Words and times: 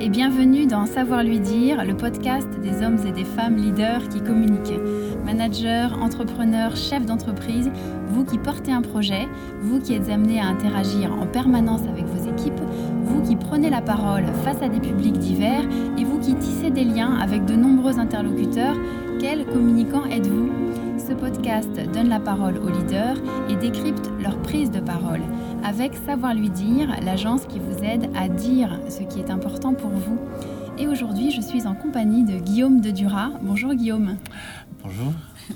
et 0.00 0.08
bienvenue 0.08 0.66
dans 0.66 0.86
Savoir 0.86 1.22
lui 1.22 1.38
dire, 1.38 1.84
le 1.84 1.94
podcast 1.94 2.48
des 2.62 2.82
hommes 2.82 2.96
et 3.06 3.12
des 3.12 3.24
femmes 3.24 3.56
leaders 3.56 4.08
qui 4.08 4.22
communiquent. 4.22 4.80
Managers, 5.26 5.88
entrepreneurs, 6.00 6.74
chefs 6.74 7.04
d'entreprise, 7.04 7.70
vous 8.08 8.24
qui 8.24 8.38
portez 8.38 8.72
un 8.72 8.80
projet, 8.80 9.28
vous 9.60 9.78
qui 9.78 9.92
êtes 9.92 10.08
amenés 10.08 10.40
à 10.40 10.46
interagir 10.46 11.12
en 11.12 11.26
permanence 11.26 11.82
avec 11.82 12.06
vos 12.06 12.30
équipes, 12.30 12.60
vous 13.04 13.20
qui 13.20 13.36
prenez 13.36 13.68
la 13.68 13.82
parole 13.82 14.24
face 14.42 14.62
à 14.62 14.70
des 14.70 14.80
publics 14.80 15.18
divers 15.18 15.64
et 15.98 16.04
vous 16.04 16.18
qui 16.18 16.34
tissez 16.34 16.70
des 16.70 16.84
liens 16.84 17.18
avec 17.20 17.44
de 17.44 17.54
nombreux 17.54 17.98
interlocuteurs, 17.98 18.76
quels 19.20 19.44
communicants 19.44 20.06
êtes-vous? 20.06 20.48
Ce 20.96 21.12
podcast 21.12 21.78
donne 21.92 22.08
la 22.08 22.20
parole 22.20 22.56
aux 22.56 22.70
leaders 22.70 23.18
et 23.50 23.56
décrypte 23.56 24.10
leur 24.22 24.38
prise 24.38 24.70
de 24.70 24.80
parole 24.80 25.20
avec 25.64 25.92
Savoir 26.06 26.34
lui 26.34 26.50
dire, 26.50 26.88
l'agence 27.02 27.46
qui 27.46 27.58
vous 27.58 27.84
aide 27.84 28.10
à 28.14 28.28
dire 28.28 28.80
ce 28.88 29.02
qui 29.02 29.20
est 29.20 29.30
important 29.30 29.74
pour 29.74 29.90
vous. 29.90 30.18
Et 30.78 30.86
aujourd'hui, 30.86 31.30
je 31.30 31.40
suis 31.40 31.66
en 31.66 31.74
compagnie 31.74 32.24
de 32.24 32.38
Guillaume 32.38 32.80
de 32.80 32.90
Dura. 32.90 33.32
Bonjour 33.42 33.74
Guillaume. 33.74 34.16
Bonjour. 34.82 35.12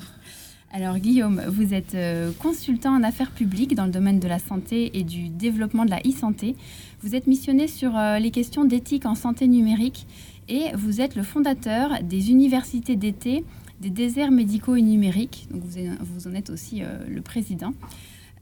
Alors 0.73 0.99
Guillaume, 0.99 1.43
vous 1.49 1.73
êtes 1.73 1.95
euh, 1.95 2.33
consultant 2.39 2.95
en 2.95 3.03
affaires 3.03 3.30
publiques 3.30 3.75
dans 3.75 3.87
le 3.87 3.93
domaine 3.93 4.21
de 4.21 4.29
la 4.29 4.39
santé 4.39 4.99
et 4.99 5.05
du 5.05 5.29
développement 5.29 5.85
de 5.85 5.91
la 5.91 6.01
e-santé. 6.01 6.57
Vous 7.02 7.15
êtes 7.15 7.27
missionné 7.27 7.69
sur 7.69 7.97
euh, 7.97 8.19
les 8.19 8.30
questions 8.30 8.65
d'éthique 8.65 9.07
en 9.07 9.15
santé 9.15 9.47
numérique 9.47 10.07
et 10.49 10.73
vous 10.75 11.01
êtes 11.01 11.16
le 11.16 11.23
fondateur 11.23 12.02
des 12.02 12.30
universités 12.30 12.97
d'été 12.97 13.45
des 13.80 13.91
déserts 13.91 14.30
médicaux 14.30 14.77
et 14.77 14.83
numériques. 14.83 15.46
Donc 15.51 15.63
vous, 15.63 16.29
en 16.29 16.35
êtes 16.35 16.51
aussi 16.51 16.83
euh, 16.83 16.99
le 17.09 17.21
président. 17.21 17.73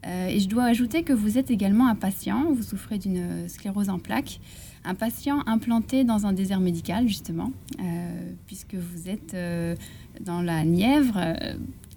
Euh, 0.05 0.27
et 0.27 0.39
je 0.39 0.47
dois 0.47 0.65
ajouter 0.65 1.03
que 1.03 1.13
vous 1.13 1.37
êtes 1.37 1.51
également 1.51 1.87
un 1.87 1.95
patient, 1.95 2.51
vous 2.51 2.63
souffrez 2.63 2.97
d'une 2.97 3.47
sclérose 3.47 3.89
en 3.89 3.99
plaques, 3.99 4.39
un 4.85 4.95
patient 4.95 5.43
implanté 5.45 6.03
dans 6.03 6.25
un 6.25 6.33
désert 6.33 6.59
médical, 6.59 7.07
justement, 7.07 7.51
euh, 7.79 8.31
puisque 8.47 8.75
vous 8.75 9.09
êtes 9.09 9.33
euh, 9.33 9.75
dans 10.19 10.41
la 10.41 10.65
Nièvre, 10.65 11.19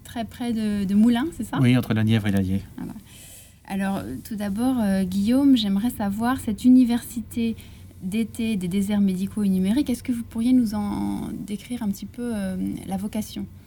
très 0.03 0.23
près 0.23 0.53
de, 0.53 0.93
Moulins, 0.93 1.27
c'est 1.35 1.43
ça? 1.43 1.59
Oui, 1.61 1.75
entre 1.77 1.93
la 1.93 2.03
Nièvre 2.03 2.27
et 2.27 2.31
l'Allier. 2.31 2.61
Alors, 3.69 4.01
tout 4.23 4.37
d'abord, 4.37 4.77
Guillaume, 5.03 5.57
j'aimerais 5.57 5.89
savoir, 5.89 6.39
cette 6.39 6.63
université 6.63 7.57
d'été 8.01 8.55
des 8.55 8.69
déserts 8.69 9.01
médicaux 9.01 9.43
et 9.43 9.49
numériques, 9.49 9.89
est-ce 9.89 10.03
que 10.03 10.13
vous 10.13 10.23
pourriez 10.23 10.53
nous 10.53 10.73
en 10.73 11.27
décrire 11.45 11.83
un 11.83 11.89
petit 11.89 12.05
peu 12.05 12.31
la 12.87 12.95
vocation? 12.95 13.45
euh, 13.45 13.66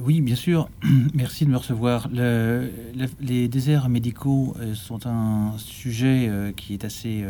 oui, 0.00 0.20
bien 0.20 0.36
sûr. 0.36 0.68
Merci 1.14 1.44
de 1.44 1.50
me 1.50 1.56
recevoir. 1.56 2.08
les 2.08 3.48
déserts 3.48 3.88
médicaux 3.88 4.54
euh, 4.58 4.74
sont 4.74 5.06
un 5.06 5.56
sujet 5.58 6.28
euh, 6.28 6.52
qui 6.52 6.74
est 6.74 6.84
assez 6.84 7.24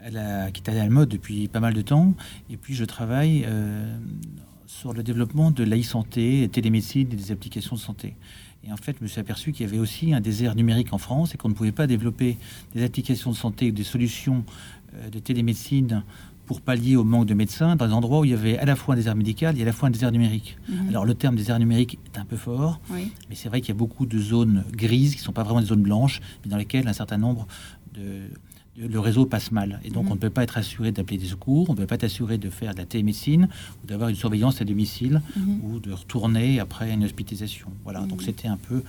à 0.00 0.10
la, 0.10 0.50
qui 0.50 0.62
est 0.62 0.70
à 0.70 0.74
la 0.74 0.88
mode 0.88 1.08
depuis 1.08 1.48
pas 1.48 1.60
mal 1.60 1.74
de 1.74 1.82
temps. 1.82 2.14
Et 2.50 2.56
puis, 2.56 2.74
je 2.74 2.84
travaille 2.84 3.46
sur 4.66 4.92
le 4.92 5.02
développement 5.02 5.50
de 5.50 5.64
l'e-santé, 5.64 6.48
télémédecine 6.52 7.08
et 7.12 7.16
des 7.16 7.30
applications 7.32 7.76
de 7.76 7.80
santé. 7.80 8.16
Et 8.64 8.72
en 8.72 8.76
fait, 8.76 8.96
je 8.98 9.02
me 9.02 9.08
suis 9.08 9.20
aperçu 9.20 9.52
qu'il 9.52 9.66
y 9.66 9.68
avait 9.68 9.78
aussi 9.78 10.14
un 10.14 10.20
désert 10.20 10.54
numérique 10.54 10.92
en 10.92 10.98
France 10.98 11.34
et 11.34 11.38
qu'on 11.38 11.48
ne 11.48 11.54
pouvait 11.54 11.72
pas 11.72 11.86
développer 11.86 12.36
des 12.74 12.84
applications 12.84 13.30
de 13.30 13.36
santé 13.36 13.68
ou 13.68 13.72
des 13.72 13.84
solutions 13.84 14.44
de 15.10 15.18
télémédecine 15.18 16.04
pour 16.52 16.60
pallier 16.60 16.96
au 16.96 17.04
manque 17.04 17.24
de 17.24 17.32
médecins 17.32 17.76
dans 17.76 17.86
des 17.86 17.94
endroits 17.94 18.20
où 18.20 18.24
il 18.26 18.32
y 18.32 18.34
avait 18.34 18.58
à 18.58 18.66
la 18.66 18.76
fois 18.76 18.92
un 18.92 18.96
désert 18.98 19.16
médical 19.16 19.58
et 19.58 19.62
à 19.62 19.64
la 19.64 19.72
fois 19.72 19.88
un 19.88 19.90
désert 19.90 20.12
numérique. 20.12 20.58
Mhm. 20.68 20.90
Alors 20.90 21.06
le 21.06 21.14
terme 21.14 21.34
désert 21.34 21.58
numérique 21.58 21.98
est 22.04 22.18
un 22.18 22.26
peu 22.26 22.36
fort, 22.36 22.78
mais 22.90 23.34
c'est 23.34 23.48
vrai 23.48 23.62
qu'il 23.62 23.70
y 23.70 23.76
a 23.76 23.78
beaucoup 23.78 24.04
de 24.04 24.18
zones 24.18 24.62
grises 24.70 25.12
qui 25.12 25.20
ne 25.20 25.24
sont 25.24 25.32
pas 25.32 25.44
vraiment 25.44 25.62
des 25.62 25.68
zones 25.68 25.80
blanches, 25.80 26.20
mais 26.44 26.50
dans 26.50 26.58
lesquelles 26.58 26.86
un 26.88 26.92
certain 26.92 27.16
nombre 27.16 27.46
de, 27.94 28.28
le 28.76 29.00
réseau 29.00 29.24
passe 29.24 29.50
mal. 29.50 29.80
Et 29.82 29.88
donc, 29.88 30.04
mhm. 30.04 30.12
on 30.12 30.14
ne 30.16 30.20
peut 30.20 30.28
pas 30.28 30.42
être 30.42 30.58
assuré 30.58 30.92
d'appeler 30.92 31.16
des 31.16 31.28
secours, 31.28 31.70
on 31.70 31.72
ne 31.72 31.78
peut 31.78 31.86
pas 31.86 31.94
être 31.94 32.04
assuré 32.04 32.36
de 32.36 32.50
faire 32.50 32.74
de 32.74 32.80
la 32.80 32.84
télémédecine 32.84 33.48
ou 33.82 33.86
d'avoir 33.86 34.10
une 34.10 34.16
surveillance 34.16 34.60
à 34.60 34.66
domicile 34.66 35.22
mhm. 35.34 35.60
ou 35.64 35.80
de 35.80 35.90
retourner 35.90 36.60
après 36.60 36.92
une 36.92 37.04
hospitalisation. 37.04 37.68
Voilà, 37.82 38.00
donc 38.00 38.20
c'était 38.20 38.48
un 38.48 38.58
peu 38.58 38.82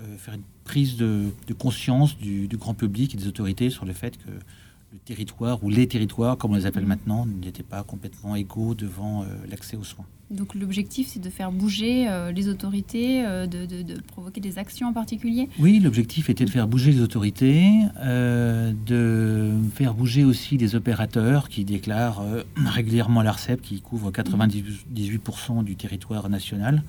euh, 0.00 0.16
faire 0.16 0.32
une 0.32 0.48
prise 0.64 0.96
de, 0.96 1.30
conscience 1.58 2.16
du, 2.16 2.48
du, 2.48 2.56
grand 2.56 2.72
public 2.72 3.12
et 3.12 3.18
des 3.18 3.26
autorités 3.26 3.68
sur 3.68 3.84
le 3.84 3.92
fait 3.92 4.16
que 4.16 4.30
le 4.92 4.98
territoire 4.98 5.64
ou 5.64 5.70
les 5.70 5.86
territoires, 5.86 6.36
comme 6.36 6.52
on 6.52 6.56
les 6.56 6.66
appelle 6.66 6.84
maintenant, 6.84 7.24
n'étaient 7.26 7.62
pas 7.62 7.82
complètement 7.82 8.36
égaux 8.36 8.74
devant 8.74 9.22
euh, 9.22 9.26
l'accès 9.50 9.76
aux 9.76 9.84
soins. 9.84 10.04
Donc 10.30 10.54
l'objectif, 10.54 11.08
c'est 11.08 11.20
de 11.20 11.28
faire 11.30 11.50
bouger 11.50 12.08
euh, 12.08 12.30
les 12.30 12.48
autorités, 12.48 13.24
euh, 13.24 13.46
de, 13.46 14.00
provoquer 14.06 14.40
des 14.40 14.58
actions 14.58 14.88
en 14.88 14.92
particulier? 14.92 15.48
Oui, 15.58 15.78
l'objectif 15.78 16.28
était 16.30 16.44
de 16.44 16.50
faire 16.50 16.68
bouger 16.68 16.92
les 16.92 17.00
autorités, 17.00 17.70
de 18.02 19.50
faire 19.74 19.94
bouger 19.94 20.24
aussi 20.24 20.56
les 20.56 20.74
opérateurs 20.74 21.48
qui 21.48 21.64
déclarent 21.64 22.22
régulièrement 22.56 23.22
l'ARCEP, 23.22 23.60
qui 23.60 23.80
couvre 23.80 24.10
98% 24.10 25.64
du 25.64 25.76
territoire 25.76 26.28
national, 26.28 26.82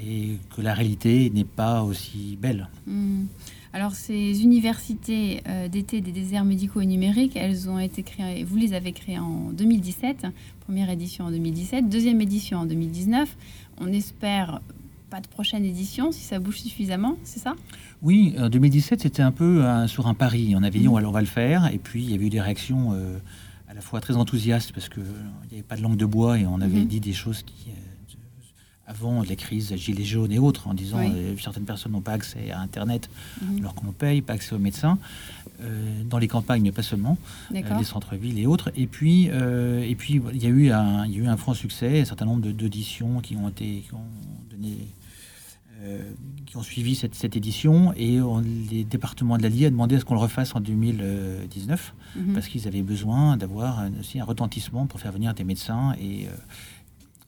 et 0.00 0.38
que 0.54 0.62
la 0.62 0.74
réalité 0.74 1.30
n'est 1.30 1.44
pas 1.44 1.82
aussi 1.82 2.38
belle. 2.40 2.68
Mm. 2.86 3.24
Alors, 3.72 3.92
ces 3.92 4.42
universités 4.42 5.42
euh, 5.46 5.68
d'été 5.68 6.00
des 6.00 6.10
déserts 6.10 6.44
médicaux 6.44 6.80
et 6.80 6.86
numériques, 6.86 7.36
elles 7.36 7.70
ont 7.70 7.78
été 7.78 8.02
créées, 8.02 8.42
vous 8.42 8.56
les 8.56 8.74
avez 8.74 8.92
créées 8.92 9.18
en 9.18 9.52
2017, 9.52 10.26
première 10.60 10.90
édition 10.90 11.26
en 11.26 11.30
2017, 11.30 11.88
deuxième 11.88 12.20
édition 12.20 12.58
en 12.58 12.66
2019. 12.66 13.36
On 13.80 13.86
espère 13.92 14.60
pas 15.08 15.20
de 15.20 15.28
prochaine 15.28 15.64
édition 15.64 16.10
si 16.10 16.22
ça 16.22 16.38
bouge 16.38 16.60
suffisamment, 16.60 17.16
c'est 17.22 17.40
ça? 17.40 17.54
Oui, 18.02 18.34
en 18.38 18.48
2017, 18.48 19.00
c'était 19.02 19.22
un 19.22 19.32
peu 19.32 19.64
sur 19.86 20.06
un 20.06 20.14
pari. 20.14 20.54
On 20.56 20.62
avait 20.62 20.78
dit, 20.78 20.88
mmh. 20.88 21.04
on, 21.04 21.10
va 21.10 21.20
le 21.20 21.26
faire, 21.26 21.72
et 21.72 21.78
puis 21.78 22.02
il 22.02 22.10
y 22.10 22.14
avait 22.14 22.26
eu 22.26 22.30
des 22.30 22.40
réactions 22.40 22.92
euh, 22.92 23.18
à 23.68 23.74
la 23.74 23.80
fois 23.80 24.00
très 24.00 24.16
enthousiastes 24.16 24.72
parce 24.72 24.88
qu'il 24.88 25.02
n'y 25.02 25.54
avait 25.54 25.62
pas 25.62 25.76
de 25.76 25.82
langue 25.82 25.96
de 25.96 26.06
bois 26.06 26.38
et 26.38 26.46
on 26.46 26.60
avait 26.60 26.80
mmh. 26.80 26.86
dit 26.86 27.00
des 27.00 27.12
choses 27.12 27.42
qui 27.42 27.68
euh, 27.68 27.89
avant 28.90 29.22
les 29.22 29.36
crises 29.36 29.74
gilets 29.76 30.04
jaunes 30.04 30.32
et 30.32 30.38
autres, 30.38 30.66
en 30.68 30.74
disant 30.74 30.98
que 30.98 31.16
euh, 31.16 31.36
certaines 31.38 31.64
personnes 31.64 31.92
n'ont 31.92 32.00
pas 32.00 32.12
accès 32.12 32.50
à 32.50 32.60
Internet 32.60 33.08
mhm. 33.40 33.58
alors 33.60 33.74
qu'on 33.74 33.92
paye, 33.92 34.20
pas 34.20 34.32
accès 34.34 34.54
aux 34.54 34.58
médecins, 34.58 34.98
euh, 35.62 36.02
dans 36.04 36.18
les 36.18 36.28
campagnes, 36.28 36.62
mais 36.62 36.72
pas 36.72 36.82
seulement, 36.82 37.16
euh, 37.54 37.78
les 37.78 37.84
centres-villes 37.84 38.38
et 38.38 38.46
autres. 38.46 38.70
Et 38.76 38.86
puis, 38.86 39.26
et 39.26 39.94
puis 39.96 40.20
il 40.32 40.42
y, 40.42 40.46
a 40.46 40.48
eu 40.48 40.70
un, 40.70 41.06
il 41.06 41.12
y 41.12 41.20
a 41.20 41.24
eu 41.24 41.26
un 41.26 41.36
franc 41.36 41.54
succès, 41.54 42.00
un 42.00 42.04
certain 42.04 42.24
nombre 42.24 42.50
d'auditions 42.50 43.20
qui 43.20 43.36
ont 43.36 43.48
été 43.48 43.84
qui 43.86 43.94
ont 43.94 44.08
donné 44.50 44.76
qui 46.44 46.58
ont 46.58 46.62
suivi 46.62 46.94
cette, 46.94 47.14
cette 47.14 47.36
édition 47.38 47.94
et 47.96 48.18
les 48.70 48.84
départements 48.84 49.38
de 49.38 49.42
l'Allier 49.42 49.68
ont 49.68 49.70
demandé 49.70 49.96
à 49.96 50.00
ce 50.00 50.04
qu'on 50.04 50.12
le 50.12 50.20
refasse 50.20 50.54
en 50.54 50.60
2019 50.60 51.94
mhm. 52.16 52.34
parce 52.34 52.48
qu'ils 52.48 52.68
avaient 52.68 52.82
besoin 52.82 53.38
d'avoir 53.38 53.84
aussi 53.98 54.20
un 54.20 54.24
retentissement 54.24 54.84
pour 54.84 55.00
faire 55.00 55.12
venir 55.12 55.32
des 55.32 55.44
médecins 55.44 55.94
et, 55.98 56.28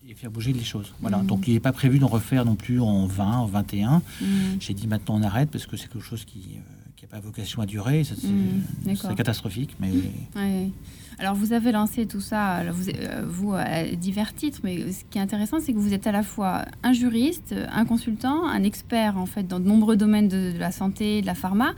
et 0.09 0.15
faire 0.15 0.31
bouger 0.31 0.53
les 0.53 0.65
choses. 0.65 0.95
Voilà. 1.01 1.19
Donc 1.19 1.47
il 1.49 1.55
n'est 1.55 1.61
pas 1.61 1.73
prévu 1.73 1.99
d'en 1.99 2.09
refaire 2.09 2.45
non 2.45 2.57
plus 2.57 2.81
en 2.81 3.07
20, 3.07 3.39
en 3.39 3.47
21. 3.47 3.99
Mm. 3.99 4.25
J'ai 4.61 4.75
dit 4.75 4.87
maintenant 4.87 5.17
on 5.17 5.23
arrête 5.23 5.51
parce 5.51 5.67
que 5.67 5.77
c'est 5.77 5.89
quelque 5.89 6.05
chose 6.05 6.25
qui 6.25 6.39
n'a 6.39 7.05
euh, 7.05 7.07
pas 7.11 7.21
vocation 7.21 7.63
à 7.63 7.67
durer. 7.67 8.05
C'est 8.05 8.17
mm. 8.27 9.15
catastrophique. 9.15 9.77
Mais... 9.81 9.91
Alors 11.19 11.35
vous 11.35 11.53
avez 11.53 11.71
lancé 11.71 12.07
tout 12.07 12.21
ça, 12.21 12.65
vous, 12.73 12.89
euh, 12.89 13.25
vous, 13.29 13.53
à 13.55 13.85
divers 13.85 14.35
titres, 14.35 14.61
mais 14.65 14.91
ce 14.91 15.05
qui 15.09 15.19
est 15.19 15.21
intéressant, 15.21 15.59
c'est 15.61 15.73
que 15.73 15.79
vous 15.79 15.93
êtes 15.93 16.07
à 16.07 16.13
la 16.13 16.23
fois 16.23 16.65
un 16.83 16.93
juriste, 16.93 17.55
un 17.71 17.85
consultant, 17.85 18.49
un 18.49 18.65
expert 18.65 19.17
en 19.19 19.27
fait 19.27 19.47
dans 19.47 19.61
de 19.61 19.67
nombreux 19.67 19.97
domaines 19.97 20.29
de, 20.29 20.53
de 20.53 20.59
la 20.59 20.73
santé, 20.73 21.21
de 21.21 21.27
la 21.27 21.35
pharma, 21.35 21.75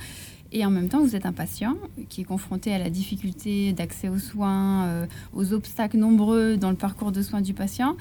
et 0.54 0.65
en 0.65 0.70
même 0.70 0.88
temps, 0.88 1.00
vous 1.00 1.16
êtes 1.16 1.26
un 1.26 1.32
patient 1.32 1.76
qui 2.09 2.20
est 2.20 2.25
confronté 2.25 2.72
à 2.72 2.78
la 2.78 2.88
difficulté 2.88 3.72
d'accès 3.72 4.09
aux 4.09 4.20
soins, 4.20 4.84
euh, 4.87 5.06
aux 5.32 5.53
obstacles 5.53 5.98
nombreux 5.98 6.56
dans 6.56 6.70
le 6.70 6.76
parcours 6.76 7.10
de 7.10 7.22
soins 7.22 7.41
du 7.41 7.54
patient. 7.54 7.97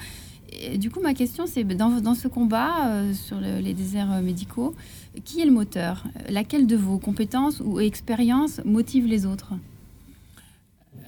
Et 0.60 0.78
du 0.78 0.88
coup, 0.88 1.00
ma 1.00 1.14
question, 1.14 1.46
c'est 1.48 1.64
dans, 1.64 2.00
dans, 2.00 2.14
ce 2.14 2.28
combat 2.28 2.86
euh, 2.86 3.12
sur 3.12 3.40
les 3.40 3.74
déserts 3.74 4.22
médicaux, 4.22 4.72
qui 5.24 5.40
est 5.40 5.44
le 5.44 5.50
moteur? 5.50 6.04
Laquelle 6.28 6.68
de 6.68 6.76
vos 6.76 6.98
compétences 6.98 7.60
ou 7.60 7.80
expériences 7.80 8.60
motive 8.64 9.06
les 9.06 9.26
autres? 9.26 9.54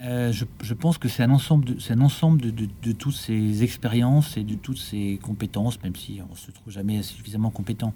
Euh, 0.03 0.31
je, 0.31 0.73
pense 0.75 0.97
que 0.97 1.07
c'est 1.07 1.23
un 1.23 1.31
ensemble, 1.31 1.65
de, 1.65 1.77
un 1.91 2.01
ensemble 2.01 2.39
de, 2.39 2.51
de, 2.51 2.91
toutes 2.91 3.15
ces 3.15 3.63
expériences 3.63 4.37
et 4.37 4.43
de 4.43 4.53
toutes 4.53 4.77
ces 4.77 5.19
compétences, 5.23 5.81
même 5.81 5.95
si 5.95 6.19
on 6.31 6.35
se 6.35 6.51
trouve 6.51 6.71
jamais 6.71 7.01
suffisamment 7.01 7.49
compétent. 7.49 7.93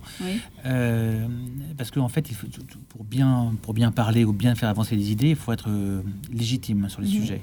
Euh, 0.66 1.28
parce 1.82 1.90
qu'en 1.90 2.02
en 2.02 2.10
fait, 2.10 2.30
il 2.30 2.36
faut, 2.36 2.46
pour, 2.90 3.04
bien, 3.04 3.56
pour 3.64 3.74
bien 3.74 3.92
parler 3.92 4.24
ou 4.24 4.34
bien 4.34 4.54
faire 4.54 4.70
avancer 4.70 4.96
les 4.96 5.12
idées, 5.12 5.30
il 5.30 5.36
faut 5.36 5.52
être 5.52 5.68
euh, 5.68 6.04
légitime 6.32 6.88
sur 6.90 7.02
les 7.02 7.08
mhm. 7.08 7.14
sujets. 7.14 7.42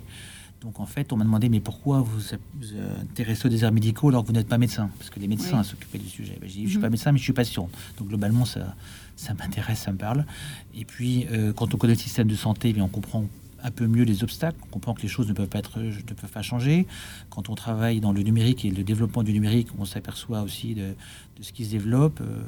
Donc 0.61 0.79
en 0.79 0.87
fait, 0.87 1.13
on 1.13 1.17
m'a 1.17 1.25
demandé 1.25 1.49
mais 1.49 1.59
pourquoi 1.59 2.03
vous 2.03 2.21
vous 2.21 2.67
intéressez 3.03 3.47
aux 3.47 3.49
déserts 3.49 3.73
médicaux 3.73 4.11
alors 4.11 4.23
que 4.23 4.29
vous 4.29 4.35
n'êtes 4.35 4.47
pas 4.47 4.57
médecin? 4.57 4.91
Parce 4.97 5.11
que 5.11 5.19
les 5.19 5.27
médecins 5.27 5.65
s'occupaient 5.65 5.99
du 5.99 6.09
sujet. 6.09 6.39
Ben, 6.41 6.49
je 6.49 6.61
ne 6.61 6.69
suis 6.69 6.79
pas 6.79 6.87
mhm. 6.87 6.93
médecin, 6.93 7.11
mais 7.11 7.19
je 7.19 7.25
suis 7.25 7.33
patient. 7.33 7.69
Donc 7.99 8.07
globalement, 8.07 8.45
ça, 8.45 8.77
ça 9.17 9.35
m'intéresse, 9.35 9.81
ça 9.81 9.91
me 9.91 9.99
parle. 9.99 10.25
Et 10.73 10.85
puis, 10.85 11.27
quand 11.57 11.75
on 11.75 11.77
connaît 11.77 11.95
le 11.95 11.99
système 11.99 12.29
de 12.29 12.37
santé, 12.37 12.73
bien, 12.73 12.85
on 12.85 12.89
comprend 12.89 13.25
un 13.63 13.71
peu 13.71 13.87
mieux 13.87 14.05
les 14.05 14.23
obstacles. 14.23 14.59
On 14.65 14.71
comprend 14.71 14.95
que 14.95 15.03
les 15.03 15.09
choses 15.09 15.29
ne 15.29 15.33
peuvent 15.33 15.49
pas 15.49 15.59
être, 15.59 15.79
ne 15.81 16.15
peuvent 16.15 16.31
pas 16.31 16.43
changer. 16.43 16.87
Quand 17.31 17.49
on 17.49 17.55
travaille 17.55 18.01
dans 18.01 18.13
le 18.13 18.23
numérique 18.23 18.65
et 18.65 18.71
le 18.71 18.85
développement 18.85 19.23
du 19.23 19.33
numérique, 19.33 19.69
on 19.79 19.85
s'aperçoit 19.85 20.43
aussi 20.43 20.75
de, 20.75 20.95
ce 21.41 21.53
qui 21.53 21.65
se 21.65 21.71
développe, 21.71 22.21
euh, 22.21 22.41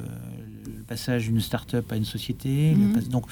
le 0.67 0.83
passage 0.85 1.27
d'une 1.27 1.41
start-up 1.41 1.91
à 1.93 1.97
une 1.97 2.05
société. 2.05 2.75
Mhm. 2.75 3.03
donc, 3.09 3.25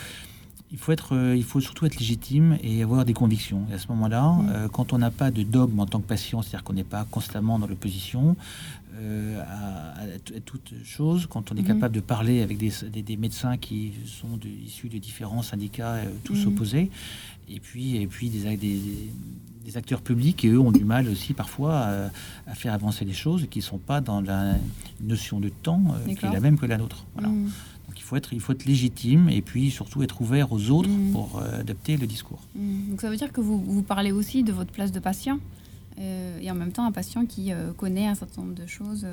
il 0.70 0.76
faut, 0.76 0.92
être, 0.92 1.16
euh, 1.16 1.34
il 1.34 1.44
faut 1.44 1.60
surtout 1.60 1.86
être 1.86 1.96
légitime 1.98 2.58
et 2.62 2.82
avoir 2.82 3.06
des 3.06 3.14
convictions. 3.14 3.64
Et 3.70 3.74
à 3.74 3.78
ce 3.78 3.88
moment-là, 3.88 4.32
Mm. 4.32 4.48
euh, 4.50 4.68
quand 4.68 4.92
on 4.92 4.98
n'a 4.98 5.10
pas 5.10 5.30
de 5.30 5.42
dogme 5.42 5.80
en 5.80 5.86
tant 5.86 5.98
que 5.98 6.06
patient, 6.06 6.42
c'est-à-dire 6.42 6.62
qu'on 6.62 6.74
n'est 6.74 6.84
pas 6.84 7.06
constamment 7.10 7.58
dans 7.58 7.66
l'opposition 7.66 8.36
euh, 8.98 9.40
à, 9.42 10.00
à 10.00 10.02
à 10.36 10.40
toute 10.44 10.72
chose, 10.84 11.26
quand 11.28 11.52
on 11.52 11.56
est 11.56 11.60
Mhm. 11.62 11.66
capable 11.66 11.94
de 11.94 12.00
parler 12.00 12.42
avec 12.42 12.58
des, 12.58 12.72
des- 12.92 13.02
des 13.02 13.16
médecins 13.16 13.56
qui 13.56 13.92
sont 14.06 14.36
de- 14.36 14.48
issus 14.48 14.88
de 14.88 14.98
différents 14.98 15.42
syndicats, 15.42 15.94
euh, 15.94 16.04
tous 16.24 16.40
Mhm. 16.46 16.48
opposés, 16.48 16.90
et 17.48 17.60
puis, 17.60 17.96
et 17.96 18.06
puis 18.06 18.28
des, 18.30 18.56
des, 18.56 18.80
des 19.64 19.76
acteurs 19.76 20.00
publics 20.02 20.36
qui, 20.36 20.48
eux, 20.48 20.58
ont 20.60 20.72
du 20.72 20.84
mal 20.84 21.08
aussi 21.08 21.32
parfois 21.34 21.74
à, 21.78 22.10
à 22.46 22.54
faire 22.54 22.72
avancer 22.74 23.04
les 23.04 23.12
choses, 23.12 23.46
qui 23.50 23.58
ne 23.60 23.64
sont 23.64 23.78
pas 23.78 24.00
dans 24.00 24.20
la 24.20 24.56
notion 25.00 25.40
de 25.40 25.48
temps 25.48 25.82
euh, 25.94 26.14
qui 26.14 26.26
est 26.26 26.30
la 26.32 26.40
même 26.40 26.58
que 26.58 26.66
la 26.66 26.78
nôtre. 26.78 27.04
Voilà. 27.14 27.28
Mm. 27.28 27.44
Donc 27.88 27.96
il 27.98 28.02
faut, 28.02 28.16
être, 28.16 28.32
il 28.34 28.40
faut 28.40 28.52
être 28.52 28.66
légitime 28.66 29.28
et 29.30 29.40
puis 29.42 29.70
surtout 29.70 30.02
être 30.02 30.20
ouvert 30.20 30.52
aux 30.52 30.70
autres 30.70 30.90
Mhm. 30.90 31.12
pour 31.12 31.40
adapter 31.42 31.96
le 31.96 32.06
discours. 32.06 32.40
Donc 32.54 33.00
ça 33.00 33.08
veut 33.10 33.16
dire 33.16 33.32
que 33.32 33.40
vous, 33.40 33.58
vous 33.62 33.82
parlez 33.82 34.12
aussi 34.12 34.42
de 34.42 34.52
votre 34.52 34.70
place 34.72 34.92
de 34.92 34.98
patient? 35.00 35.38
Et 35.98 36.50
en 36.50 36.54
même 36.54 36.72
temps 36.72 36.86
un 36.86 36.92
patient 36.92 37.26
qui 37.26 37.52
euh, 37.52 37.72
connaît 37.72 38.06
un 38.06 38.14
certain 38.14 38.42
nombre 38.42 38.54
de 38.54 38.66
choses. 38.66 39.06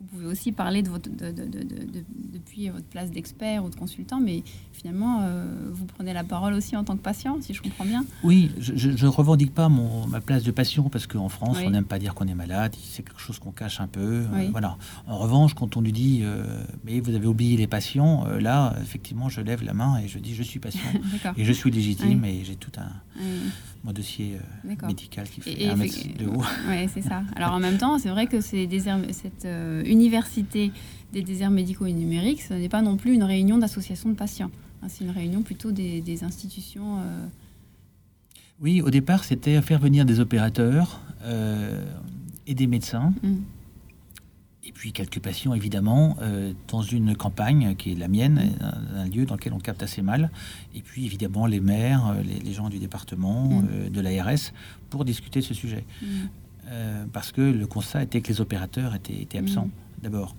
Vous 0.00 0.06
pouvez 0.06 0.26
aussi 0.26 0.52
parler 0.52 0.82
de 0.82 0.88
votre, 0.90 1.10
de, 1.10 1.30
de- 1.32 1.44
de- 1.44 1.62
de- 1.64 1.84
de- 1.84 2.04
depuis 2.32 2.68
votre 2.68 2.84
place 2.86 3.10
d'expert 3.10 3.64
ou 3.64 3.68
de 3.68 3.74
consultant, 3.74 4.20
mais 4.20 4.44
finalement 4.72 5.22
euh, 5.22 5.44
vous 5.72 5.86
prenez 5.86 6.12
la 6.12 6.22
parole 6.22 6.54
aussi 6.54 6.76
en 6.76 6.84
tant 6.84 6.96
que 6.96 7.02
patient, 7.02 7.36
si 7.40 7.52
je 7.52 7.60
comprends 7.60 7.84
bien. 7.84 8.04
Oui, 8.22 8.50
je 8.60 8.88
ne 8.90 9.06
revendique 9.10 9.52
pas 9.52 9.68
mon, 9.68 10.06
ma 10.06 10.20
place 10.20 10.44
de 10.44 10.50
patient 10.52 10.88
parce 10.88 11.06
qu'en 11.08 11.28
France, 11.28 11.56
Oui. 11.58 11.64
on 11.66 11.70
n'aime 11.70 11.84
pas 11.84 11.98
dire 11.98 12.14
qu'on 12.14 12.28
est 12.28 12.34
malade, 12.34 12.76
c'est 12.80 13.02
quelque 13.02 13.20
chose 13.20 13.38
qu'on 13.40 13.50
cache 13.50 13.80
un 13.80 13.88
peu. 13.88 14.00
euh, 14.00 14.26
Oui. 14.34 14.48
voilà. 14.52 14.78
En 15.08 15.18
revanche, 15.18 15.54
quand 15.54 15.76
on 15.76 15.82
nous 15.82 15.90
dit 15.90 16.20
euh, 16.22 16.44
mais 16.84 17.00
vous 17.00 17.14
avez 17.14 17.26
oublié 17.26 17.56
les 17.56 17.66
patients, 17.66 18.24
là, 18.40 18.74
effectivement, 18.82 19.28
je 19.28 19.40
lève 19.40 19.64
la 19.64 19.74
main 19.74 19.98
et 19.98 20.06
je 20.06 20.18
dis 20.20 20.34
je 20.34 20.44
suis 20.44 20.60
patient 20.60 20.80
et 21.36 21.44
je 21.44 21.52
suis 21.52 21.70
légitime 21.72 22.24
et 22.24 22.44
j'ai 22.44 22.54
tout 22.56 22.72
un 22.78 22.92
Oui. 23.20 23.50
mon 23.84 23.92
dossier 23.92 24.38
médical 24.86 25.28
qui 25.28 25.40
fait 25.40 25.52
Et- 25.52 25.64
et 25.64 25.70
un 25.70 25.76
mètre 25.76 25.96
de 26.18 26.26
haut. 26.26 26.42
Ouais, 26.68 26.88
c'est 26.92 27.02
ça. 27.02 27.22
Alors 27.34 27.52
en 27.52 27.58
même 27.60 27.78
temps, 27.78 27.98
c'est 27.98 28.10
vrai 28.10 28.26
que 28.28 28.40
c'est 28.40 28.66
cette 29.12 29.44
université 29.88 30.70
des 31.12 31.22
déserts 31.22 31.50
médicaux 31.50 31.86
et 31.86 31.92
numériques, 31.92 32.42
ce 32.42 32.54
n'est 32.54 32.68
pas 32.68 32.82
non 32.82 32.96
plus 32.96 33.14
une 33.14 33.24
réunion 33.24 33.58
d'associations 33.58 34.10
de 34.10 34.14
patients. 34.14 34.50
Hein, 34.82 34.86
c'est 34.88 35.04
une 35.04 35.10
réunion 35.10 35.42
plutôt 35.42 35.72
des, 35.72 36.00
des 36.02 36.22
institutions. 36.24 36.98
euh, 37.00 37.26
Oui, 38.60 38.82
au 38.82 38.90
départ, 38.90 39.24
c'était 39.24 39.60
faire 39.62 39.78
venir 39.80 40.04
des 40.04 40.20
opérateurs 40.20 41.00
euh, 41.22 41.84
et 42.46 42.54
des 42.54 42.66
médecins. 42.66 43.12
mm. 43.22 43.36
Et 44.64 44.72
puis 44.72 44.92
quelques 44.92 45.20
patients, 45.20 45.54
évidemment, 45.54 46.18
euh, 46.20 46.52
dans 46.68 46.82
une 46.82 47.16
campagne 47.16 47.74
qui 47.76 47.92
est 47.92 47.94
la 47.94 48.06
mienne, 48.06 48.52
un, 48.60 49.00
un 49.00 49.06
lieu 49.08 49.24
dans 49.24 49.34
lequel 49.36 49.54
on 49.54 49.58
capte 49.58 49.82
assez 49.82 50.02
mal. 50.02 50.30
Et 50.74 50.82
puis, 50.82 51.06
évidemment, 51.06 51.46
les 51.46 51.60
maires, 51.60 52.14
les, 52.22 52.38
les 52.38 52.52
gens 52.52 52.68
du 52.68 52.78
département, 52.78 53.48
Mm. 53.48 53.68
euh, 53.72 53.88
de 53.88 54.00
l'ARS, 54.02 54.52
pour 54.90 55.06
discuter 55.06 55.40
de 55.40 55.44
ce 55.46 55.54
sujet. 55.54 55.84
Mm. 56.02 56.06
Euh, 56.70 57.04
parce 57.12 57.32
que 57.32 57.40
le 57.40 57.66
constat 57.66 58.02
était 58.02 58.20
que 58.20 58.28
les 58.28 58.40
opérateurs 58.40 58.94
étaient, 58.94 59.20
étaient 59.22 59.38
absents, 59.38 59.66
Mm. 59.66 60.02
d'abord. 60.02 60.36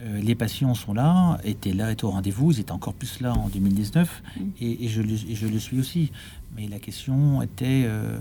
Euh, 0.00 0.20
les 0.20 0.34
patients 0.34 0.74
sont 0.74 0.92
là, 0.94 1.38
étaient 1.44 1.72
là, 1.72 1.90
étaient 1.92 2.04
au 2.04 2.10
rendez-vous, 2.10 2.52
ils 2.52 2.60
étaient 2.60 2.72
encore 2.72 2.94
plus 2.94 3.20
là 3.20 3.32
en 3.34 3.48
2019, 3.48 4.22
Mm. 4.36 4.40
et, 4.60 4.84
et 4.84 4.88
je, 4.88 5.02
le, 5.02 5.12
et 5.12 5.34
je 5.34 5.46
le 5.46 5.58
suis 5.58 5.78
aussi. 5.78 6.10
Mais 6.56 6.66
la 6.68 6.78
question 6.78 7.42
était... 7.42 7.84
euh, 7.86 8.18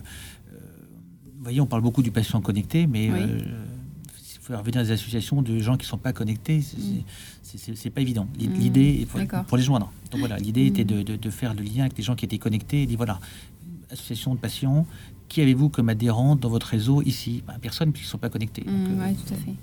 euh, 0.53 0.59
vous 1.37 1.43
voyez, 1.43 1.61
on 1.61 1.65
parle 1.67 1.81
beaucoup 1.81 2.03
du 2.03 2.11
patient 2.11 2.41
connecté, 2.41 2.85
mais 2.87 3.11
Oui. 3.11 3.19
il 3.21 4.39
faut 4.41 4.55
revenir 4.57 4.81
à 4.81 4.83
des 4.83 4.91
associations 4.91 5.41
de 5.41 5.59
gens 5.59 5.77
qui 5.77 5.85
ne 5.85 5.89
sont 5.89 5.97
pas 5.97 6.13
connectés, 6.13 6.61
c'est 6.61 6.77
Mm. 6.77 7.75
c'est 7.75 7.89
pas 7.89 8.01
évident. 8.01 8.27
Mm. 8.39 8.53
L'idée, 8.59 9.07
D'accord. 9.15 9.45
pour 9.45 9.57
les 9.57 9.63
joindre. 9.63 9.91
Donc 10.11 10.19
voilà, 10.19 10.37
l'idée 10.37 10.65
était 10.67 10.83
de, 10.85 11.01
de- 11.01 11.15
de 11.15 11.29
faire 11.31 11.53
le 11.55 11.61
lien 11.63 11.81
avec 11.81 11.95
des 11.95 12.03
gens 12.03 12.15
qui 12.15 12.25
étaient 12.25 12.37
connectés, 12.37 12.83
et 12.83 12.85
dit 12.85 12.95
voilà, 12.95 13.19
association 13.91 14.35
de 14.35 14.39
patients, 14.39 14.85
qui 15.29 15.41
avez-vous 15.41 15.69
comme 15.69 15.89
adhérent 15.89 16.35
dans 16.35 16.49
votre 16.49 16.67
réseau 16.67 17.01
ici? 17.03 17.43
Ben, 17.47 17.55
Personne, 17.61 17.91
puisqu'ils 17.91 18.07
ne 18.07 18.11
sont 18.11 18.17
pas 18.17 18.29
connectés. 18.29 18.61
Donc, 18.61 18.73
Mm, 18.73 18.99
euh, 18.99 19.03
ouais, 19.05 19.13
tout 19.13 19.33
à 19.33 19.37
fait. 19.37 19.53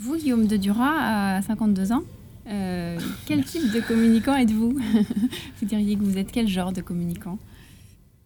Vous, 0.00 0.16
Guillaume 0.16 0.46
de 0.46 0.56
Duras, 0.56 1.36
à 1.36 1.42
52 1.42 1.92
ans, 1.92 2.02
euh, 2.48 2.98
quel 3.26 3.44
type 3.44 3.72
de 3.72 3.80
communicant 3.80 4.34
êtes-vous? 4.36 4.78
Vous 5.60 5.66
diriez 5.66 5.96
que 5.96 6.02
vous 6.02 6.18
êtes 6.18 6.30
quel 6.30 6.46
genre 6.48 6.72
de 6.72 6.80
communicant? 6.82 7.38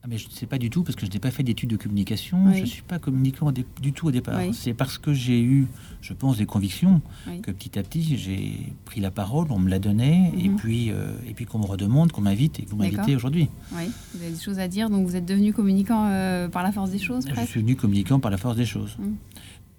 Ah, 0.02 0.06
mais 0.08 0.17
je 0.17 0.29
ne 0.29 0.32
sais 0.32 0.47
pas 0.47 0.56
du 0.56 0.70
tout 0.70 0.82
parce 0.82 0.97
que 0.97 1.05
je 1.05 1.11
n'ai 1.11 1.19
pas 1.19 1.31
fait 1.31 1.43
d'études 1.43 1.69
de 1.69 1.76
communication. 1.76 2.47
Oui. 2.47 2.55
Je 2.56 2.61
ne 2.62 2.67
suis 2.67 2.81
pas 2.82 2.99
communicant 2.99 3.52
du 3.52 3.93
tout 3.93 4.08
au 4.08 4.11
départ. 4.11 4.38
Oui. 4.41 4.55
C'est 4.55 4.73
parce 4.73 4.97
que 4.97 5.12
j'ai 5.12 5.43
eu, 5.43 5.67
je 6.00 6.14
pense, 6.14 6.38
des 6.38 6.47
convictions 6.47 7.02
Oui. 7.26 7.43
que 7.43 7.50
petit 7.50 7.79
à 7.79 7.82
petit 7.82 8.17
j'ai 8.17 8.73
pris 8.87 9.02
la 9.02 9.11
parole, 9.11 9.49
on 9.50 9.58
me 9.58 9.69
l'a 9.69 9.79
donnée, 9.79 10.32
et 10.38 10.49
Mhm. 10.49 10.56
puis 10.56 10.91
euh, 10.91 11.12
et 11.29 11.35
puis 11.35 11.44
qu'on 11.44 11.58
me 11.58 11.67
redemande, 11.67 12.12
qu'on 12.12 12.23
m'invite 12.23 12.58
et 12.61 12.62
que 12.62 12.70
vous 12.70 12.76
m'invitez 12.76 13.14
aujourd'hui. 13.14 13.49
Oui, 13.73 13.91
vous 14.14 14.23
avez 14.23 14.32
des 14.32 14.41
choses 14.41 14.58
à 14.58 14.69
dire, 14.69 14.88
donc 14.88 15.06
vous 15.06 15.17
êtes 15.17 15.26
devenu 15.26 15.52
communicant 15.52 16.06
euh, 16.08 16.49
par 16.49 16.62
la 16.62 16.73
force 16.73 16.91
des 16.91 16.99
choses, 16.99 17.26
Je 17.29 17.32
presque 17.35 17.50
suis 17.50 17.61
venu 17.61 17.76
communicant 17.76 18.20
par 18.20 18.31
la 18.31 18.38
force 18.38 18.56
des 18.56 18.64
choses. 18.64 18.97
Mhm. 18.99 19.17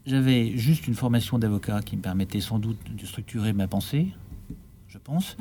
J'avais 0.05 0.55
juste 0.55 0.87
une 0.87 0.95
formation 0.95 1.39
d'avocat 1.39 1.81
qui 1.81 1.95
me 1.97 2.01
permettait 2.01 2.41
sans 2.41 2.59
doute 2.59 2.77
de 2.95 3.05
structurer 3.07 3.53
ma 3.53 3.67
pensée, 3.67 4.07
je 4.87 4.97
pense. 4.99 5.35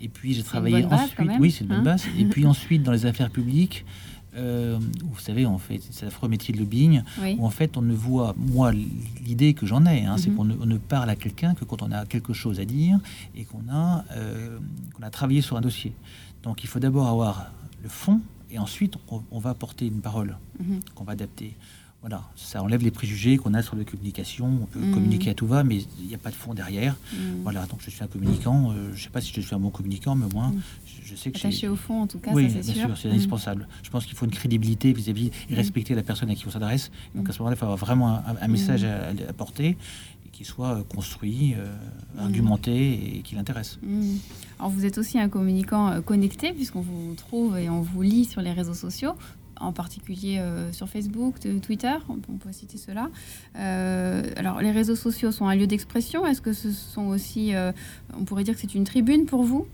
Et 0.00 0.08
puis 0.08 0.32
j'ai 0.32 0.38
une 0.40 0.44
travaillé 0.44 0.80
bonne 0.80 0.90
base, 0.90 1.10
ensuite. 1.18 1.30
oui, 1.40 1.50
c'est 1.50 1.62
une 1.64 1.68
bonne 1.68 1.78
hein. 1.80 1.82
base. 1.82 2.06
Et 2.18 2.24
puis 2.24 2.46
ensuite 2.54 2.82
dans 2.82 2.92
les 2.92 3.04
affaires 3.06 3.30
publiques, 3.30 3.84
euh, 4.34 4.78
vous 5.04 5.18
savez, 5.18 5.44
on 5.46 5.58
fait 5.58 5.80
c'est 5.90 6.04
l'affreux 6.06 6.28
métier 6.28 6.54
de 6.54 6.58
lobbying. 6.58 7.02
Oui. 7.20 7.36
où 7.38 7.44
en 7.46 7.50
fait 7.50 7.76
on 7.76 7.82
ne 7.82 7.92
voit, 7.94 8.34
moi 8.38 8.72
l'idée 8.72 9.54
que 9.54 9.66
j'en 9.66 9.84
ai, 9.86 10.04
hein, 10.04 10.16
c'est 10.18 10.30
Mhm. 10.30 10.36
qu'on 10.36 10.44
ne, 10.44 10.76
parle 10.78 11.10
à 11.10 11.16
quelqu'un 11.16 11.54
que 11.54 11.64
quand 11.64 11.82
on 11.82 11.92
a 11.92 12.06
quelque 12.06 12.32
chose 12.32 12.58
à 12.60 12.64
dire 12.64 12.98
et 13.34 13.44
qu'on 13.44 13.62
a, 13.70 14.04
euh, 14.16 14.58
a 15.02 15.10
travaillé 15.10 15.40
sur 15.42 15.56
un 15.56 15.60
dossier. 15.60 15.92
Donc 16.42 16.64
il 16.64 16.66
faut 16.68 16.78
d'abord 16.80 17.06
avoir 17.08 17.50
le 17.82 17.88
fond 17.88 18.20
et 18.50 18.58
ensuite 18.58 18.94
on, 19.08 19.22
on 19.30 19.38
va 19.38 19.54
porter 19.54 19.86
une 19.86 20.00
parole 20.00 20.36
Mhm. 20.60 20.80
qu'on 20.94 21.04
va 21.04 21.12
adapter. 21.12 21.54
Voilà, 22.02 22.24
ça 22.34 22.60
enlève 22.64 22.82
les 22.82 22.90
préjugés 22.90 23.36
qu'on 23.36 23.54
a 23.54 23.62
sur 23.62 23.76
la 23.76 23.84
communication. 23.84 24.46
On 24.62 24.66
peut 24.66 24.80
Mhm. 24.80 24.92
communiquer 24.92 25.30
à 25.30 25.34
tout 25.34 25.46
va, 25.46 25.62
mais 25.62 25.84
il 26.00 26.08
n'y 26.08 26.14
a 26.16 26.18
pas 26.18 26.30
de 26.30 26.34
fond 26.34 26.52
derrière. 26.52 26.96
Mm. 27.12 27.16
Voilà, 27.44 27.64
donc 27.66 27.78
je 27.80 27.90
suis 27.90 28.02
un 28.02 28.08
communicant. 28.08 28.72
euh, 28.72 28.88
je 28.92 28.98
ne 28.98 29.02
sais 29.04 29.08
pas 29.10 29.20
si 29.20 29.32
je 29.32 29.40
suis 29.40 29.54
un 29.54 29.60
bon 29.60 29.70
communicant, 29.70 30.16
mais 30.16 30.24
au 30.26 30.30
moins, 30.30 30.48
Mhm. 30.48 30.60
je, 30.84 31.10
je 31.10 31.14
sais 31.16 31.30
que 31.30 31.38
Attaché 31.38 31.68
au 31.68 31.76
fond, 31.76 32.02
en 32.02 32.06
tout 32.08 32.18
cas, 32.18 32.32
oui, 32.34 32.50
ça 32.50 32.56
c'est 32.60 32.72
bien 32.72 32.86
sûr. 32.86 32.96
sûr, 32.96 32.98
c'est 32.98 33.08
indispensable. 33.08 33.68
Je 33.84 33.90
pense 33.90 34.04
qu'il 34.04 34.16
faut 34.16 34.24
une 34.24 34.32
crédibilité 34.32 34.92
vis-à-vis 34.92 35.30
et 35.48 35.54
respecter 35.54 35.94
la 35.94 36.02
personne 36.02 36.28
à 36.28 36.34
qui 36.34 36.44
on 36.44 36.50
s'adresse. 36.50 36.90
Donc 37.14 37.28
à 37.30 37.32
ce 37.32 37.38
moment-là, 37.38 37.54
il 37.54 37.58
faut 37.58 37.66
avoir 37.66 37.78
vraiment 37.78 38.08
un, 38.16 38.34
un 38.40 38.48
message 38.48 38.82
à, 38.82 39.10
à 39.28 39.32
porter 39.32 39.76
qui 40.32 40.44
soit 40.44 40.78
euh, 40.78 40.82
construit, 40.82 41.54
euh, 41.54 41.66
argumenté 42.18 43.16
et 43.18 43.20
qui 43.22 43.36
l'intéresse. 43.36 43.78
Alors 44.58 44.70
vous 44.72 44.84
êtes 44.84 44.98
aussi 44.98 45.18
un 45.20 45.28
communicant 45.28 46.00
connecté 46.02 46.52
puisqu'on 46.52 46.80
vous 46.80 47.14
trouve 47.16 47.58
et 47.58 47.68
on 47.70 47.80
vous 47.82 48.02
lit 48.02 48.24
sur 48.24 48.40
les 48.40 48.52
réseaux 48.52 48.74
sociaux, 48.74 49.12
en 49.60 49.72
particulier 49.72 50.38
euh, 50.38 50.72
sur 50.72 50.88
Facebook, 50.88 51.40
de- 51.40 51.58
Twitter, 51.58 51.92
on, 52.08 52.14
on 52.32 52.36
peut 52.38 52.52
citer 52.52 52.78
cela. 52.78 53.08
Euh, 53.56 54.22
alors 54.36 54.60
les 54.60 54.70
réseaux 54.70 54.96
sociaux 54.96 55.32
sont 55.32 55.46
un 55.46 55.54
lieu 55.54 55.66
d'expression. 55.66 56.26
Est-ce 56.26 56.40
que 56.40 56.52
ce 56.52 56.70
sont 56.72 57.06
aussi, 57.06 57.54
euh, 57.54 57.72
on 58.18 58.24
pourrait 58.24 58.44
dire 58.44 58.54
que 58.54 58.60
c'est 58.60 58.74
une 58.74 58.84
tribune 58.84 59.26
pour 59.26 59.42
vous? 59.44 59.66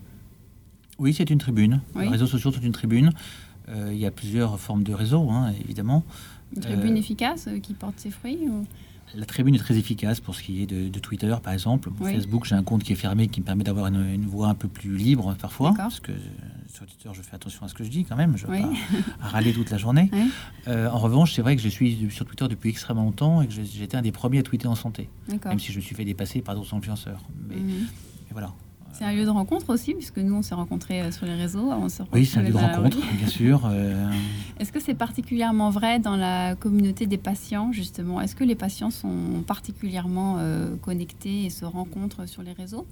Oui, 0.99 1.15
c'est 1.15 1.31
une 1.31 1.39
tribune. 1.39 1.81
Oui. 1.95 2.05
Les 2.05 2.11
réseaux 2.11 2.27
sociaux 2.27 2.51
sont 2.53 2.61
une 2.61 2.73
tribune. 2.73 3.13
Il 3.91 3.99
y 3.99 4.07
a 4.07 4.11
plusieurs 4.11 4.59
formes 4.59 4.83
de 4.83 4.95
réseaux, 4.95 5.29
hein, 5.31 5.53
évidemment. 5.63 6.03
Une 6.57 6.63
tribune 6.63 6.97
efficace 6.97 7.49
qui 7.63 7.75
porte 7.75 7.99
ses 8.01 8.09
fruits 8.11 8.49
ou- 8.49 8.65
La 9.15 9.25
tribune 9.25 9.55
est 9.55 9.59
très 9.59 9.77
efficace 9.77 10.21
pour 10.21 10.35
ce 10.35 10.43
qui 10.43 10.63
est 10.63 10.67
de, 10.67 10.89
de 10.89 10.99
Twitter, 10.99 11.35
par 11.43 11.53
exemple. 11.53 11.91
Oui. 12.01 12.13
Facebook, 12.15 12.45
j'ai 12.45 12.55
un 12.55 12.63
compte 12.63 12.83
qui 12.85 12.93
est 12.93 12.97
fermé 12.97 13.29
qui 13.29 13.41
me 13.41 13.47
permet 13.47 13.65
d'avoir 13.65 13.87
une, 13.87 14.05
une 14.15 14.27
voix 14.27 14.49
un 14.49 14.55
peu 14.55 14.69
plus 14.69 14.97
libre 14.97 15.35
parfois. 15.41 15.73
Parce 15.77 16.01
que 16.01 16.13
euh, 16.13 16.17
sur 16.73 16.87
Twitter, 16.87 17.09
je 17.15 17.23
fais 17.23 17.35
attention 17.35 17.65
à 17.65 17.69
ce 17.69 17.75
que 17.75 17.85
je 17.85 17.89
dis 17.89 18.05
quand 18.05 18.17
même. 18.17 18.37
Je 18.37 18.47
ne 18.47 18.53
vais 18.53 18.65
Oui. 18.65 18.79
pas 19.21 19.27
râler 19.29 19.53
toute 19.53 19.71
la 19.71 19.79
journée. 19.79 20.11
Oui. 20.13 20.31
Euh, 20.69 20.89
en 20.91 20.99
revanche, 20.99 21.33
c'est 21.35 21.43
vrai 21.43 21.57
que 21.57 21.63
je 21.63 21.69
suis 21.69 22.09
sur 22.11 22.27
Twitter 22.27 22.47
depuis 22.49 22.71
extrêmement 22.71 23.05
longtemps 23.05 23.41
et 23.43 23.47
que 23.49 23.53
j'étais 23.55 23.97
un 23.97 24.03
des 24.03 24.13
premiers 24.13 24.41
à 24.41 24.43
tweeter 24.43 24.69
en 24.69 24.75
santé, 24.75 25.09
même 25.45 25.59
si 25.59 25.73
je 25.73 25.79
me 25.79 25.83
suis 25.83 25.95
fait 25.95 26.05
dépasser 26.05 26.41
par 26.43 26.55
d'autres 26.55 26.75
influenceurs. 26.75 27.21
Mais, 27.49 27.57
Mhm. 27.57 27.65
mais 27.67 28.33
voilà. 28.33 28.53
C'est 28.93 29.05
un 29.05 29.13
lieu 29.13 29.25
de 29.25 29.31
rencontre 29.31 29.71
aussi, 29.73 29.95
puisque 29.95 30.19
nous 30.19 30.35
on 30.35 30.43
s'est 30.43 30.55
rencontrés 30.55 31.03
euh, 31.03 31.13
sur 31.13 31.25
les 31.27 31.35
réseaux. 31.35 31.71
On 31.71 31.89
se 31.89 32.03
Oui, 32.13 32.27
c'est 32.27 32.39
un 32.41 32.43
lieu 32.43 32.53
de 32.53 32.57
rencontre, 32.57 32.99
bien 33.17 33.29
sûr. 33.29 33.67
euh, 33.67 34.11
Est-ce 34.59 34.73
que 34.73 34.81
c'est 34.81 34.95
particulièrement 34.95 35.71
vrai 35.71 36.01
dans 36.01 36.17
la 36.17 36.57
communauté 36.57 37.07
des 37.07 37.19
patients, 37.19 37.71
justement? 37.71 38.21
Est-ce 38.21 38.35
que 38.35 38.45
les 38.45 38.57
patients 38.57 38.91
sont 38.91 39.43
particulièrement 39.47 40.37
euh, 40.39 40.75
connectés 40.83 41.45
et 41.45 41.51
se 41.51 41.65
rencontrent 41.65 42.27
sur 42.27 42.43
les 42.43 42.53
réseaux? 42.53 42.87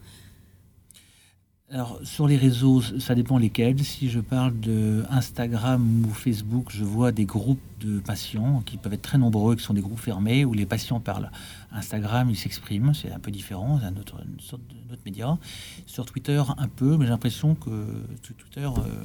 Alors, 1.68 1.98
sur 2.04 2.28
les 2.28 2.36
réseaux, 2.36 2.80
ça 2.80 3.16
dépend 3.16 3.38
lesquels. 3.38 3.82
Si 3.84 4.08
je 4.08 4.20
parle 4.20 4.58
de 4.60 5.04
Instagram 5.10 6.04
ou 6.06 6.14
Facebook, 6.14 6.68
je 6.70 6.84
vois 6.84 7.10
des 7.10 7.24
groupes 7.24 7.58
de 7.80 7.98
patients 7.98 8.62
qui 8.64 8.76
peuvent 8.76 8.92
être 8.92 9.02
très 9.02 9.18
nombreux, 9.18 9.56
qui 9.56 9.64
sont 9.64 9.74
des 9.74 9.80
groupes 9.80 9.98
fermés, 9.98 10.44
où 10.44 10.54
les 10.54 10.64
patients 10.64 11.00
parlent. 11.00 11.28
Instagram, 11.72 12.30
ils 12.30 12.36
s'expriment, 12.36 12.94
c'est 12.94 13.10
un 13.10 13.18
peu 13.18 13.32
différent, 13.32 13.80
c'est 13.80 13.86
un 13.86 13.96
autre, 13.96 14.22
une 14.24 14.38
sorte 14.38 14.62
média. 15.04 15.38
Sur 15.86 16.06
Twitter, 16.06 16.40
un 16.56 16.68
peu, 16.68 16.96
mais 16.96 17.04
j'ai 17.04 17.10
l'impression 17.10 17.56
que 17.56 17.84
Twitter, 18.22 18.68
euh, 18.78 19.04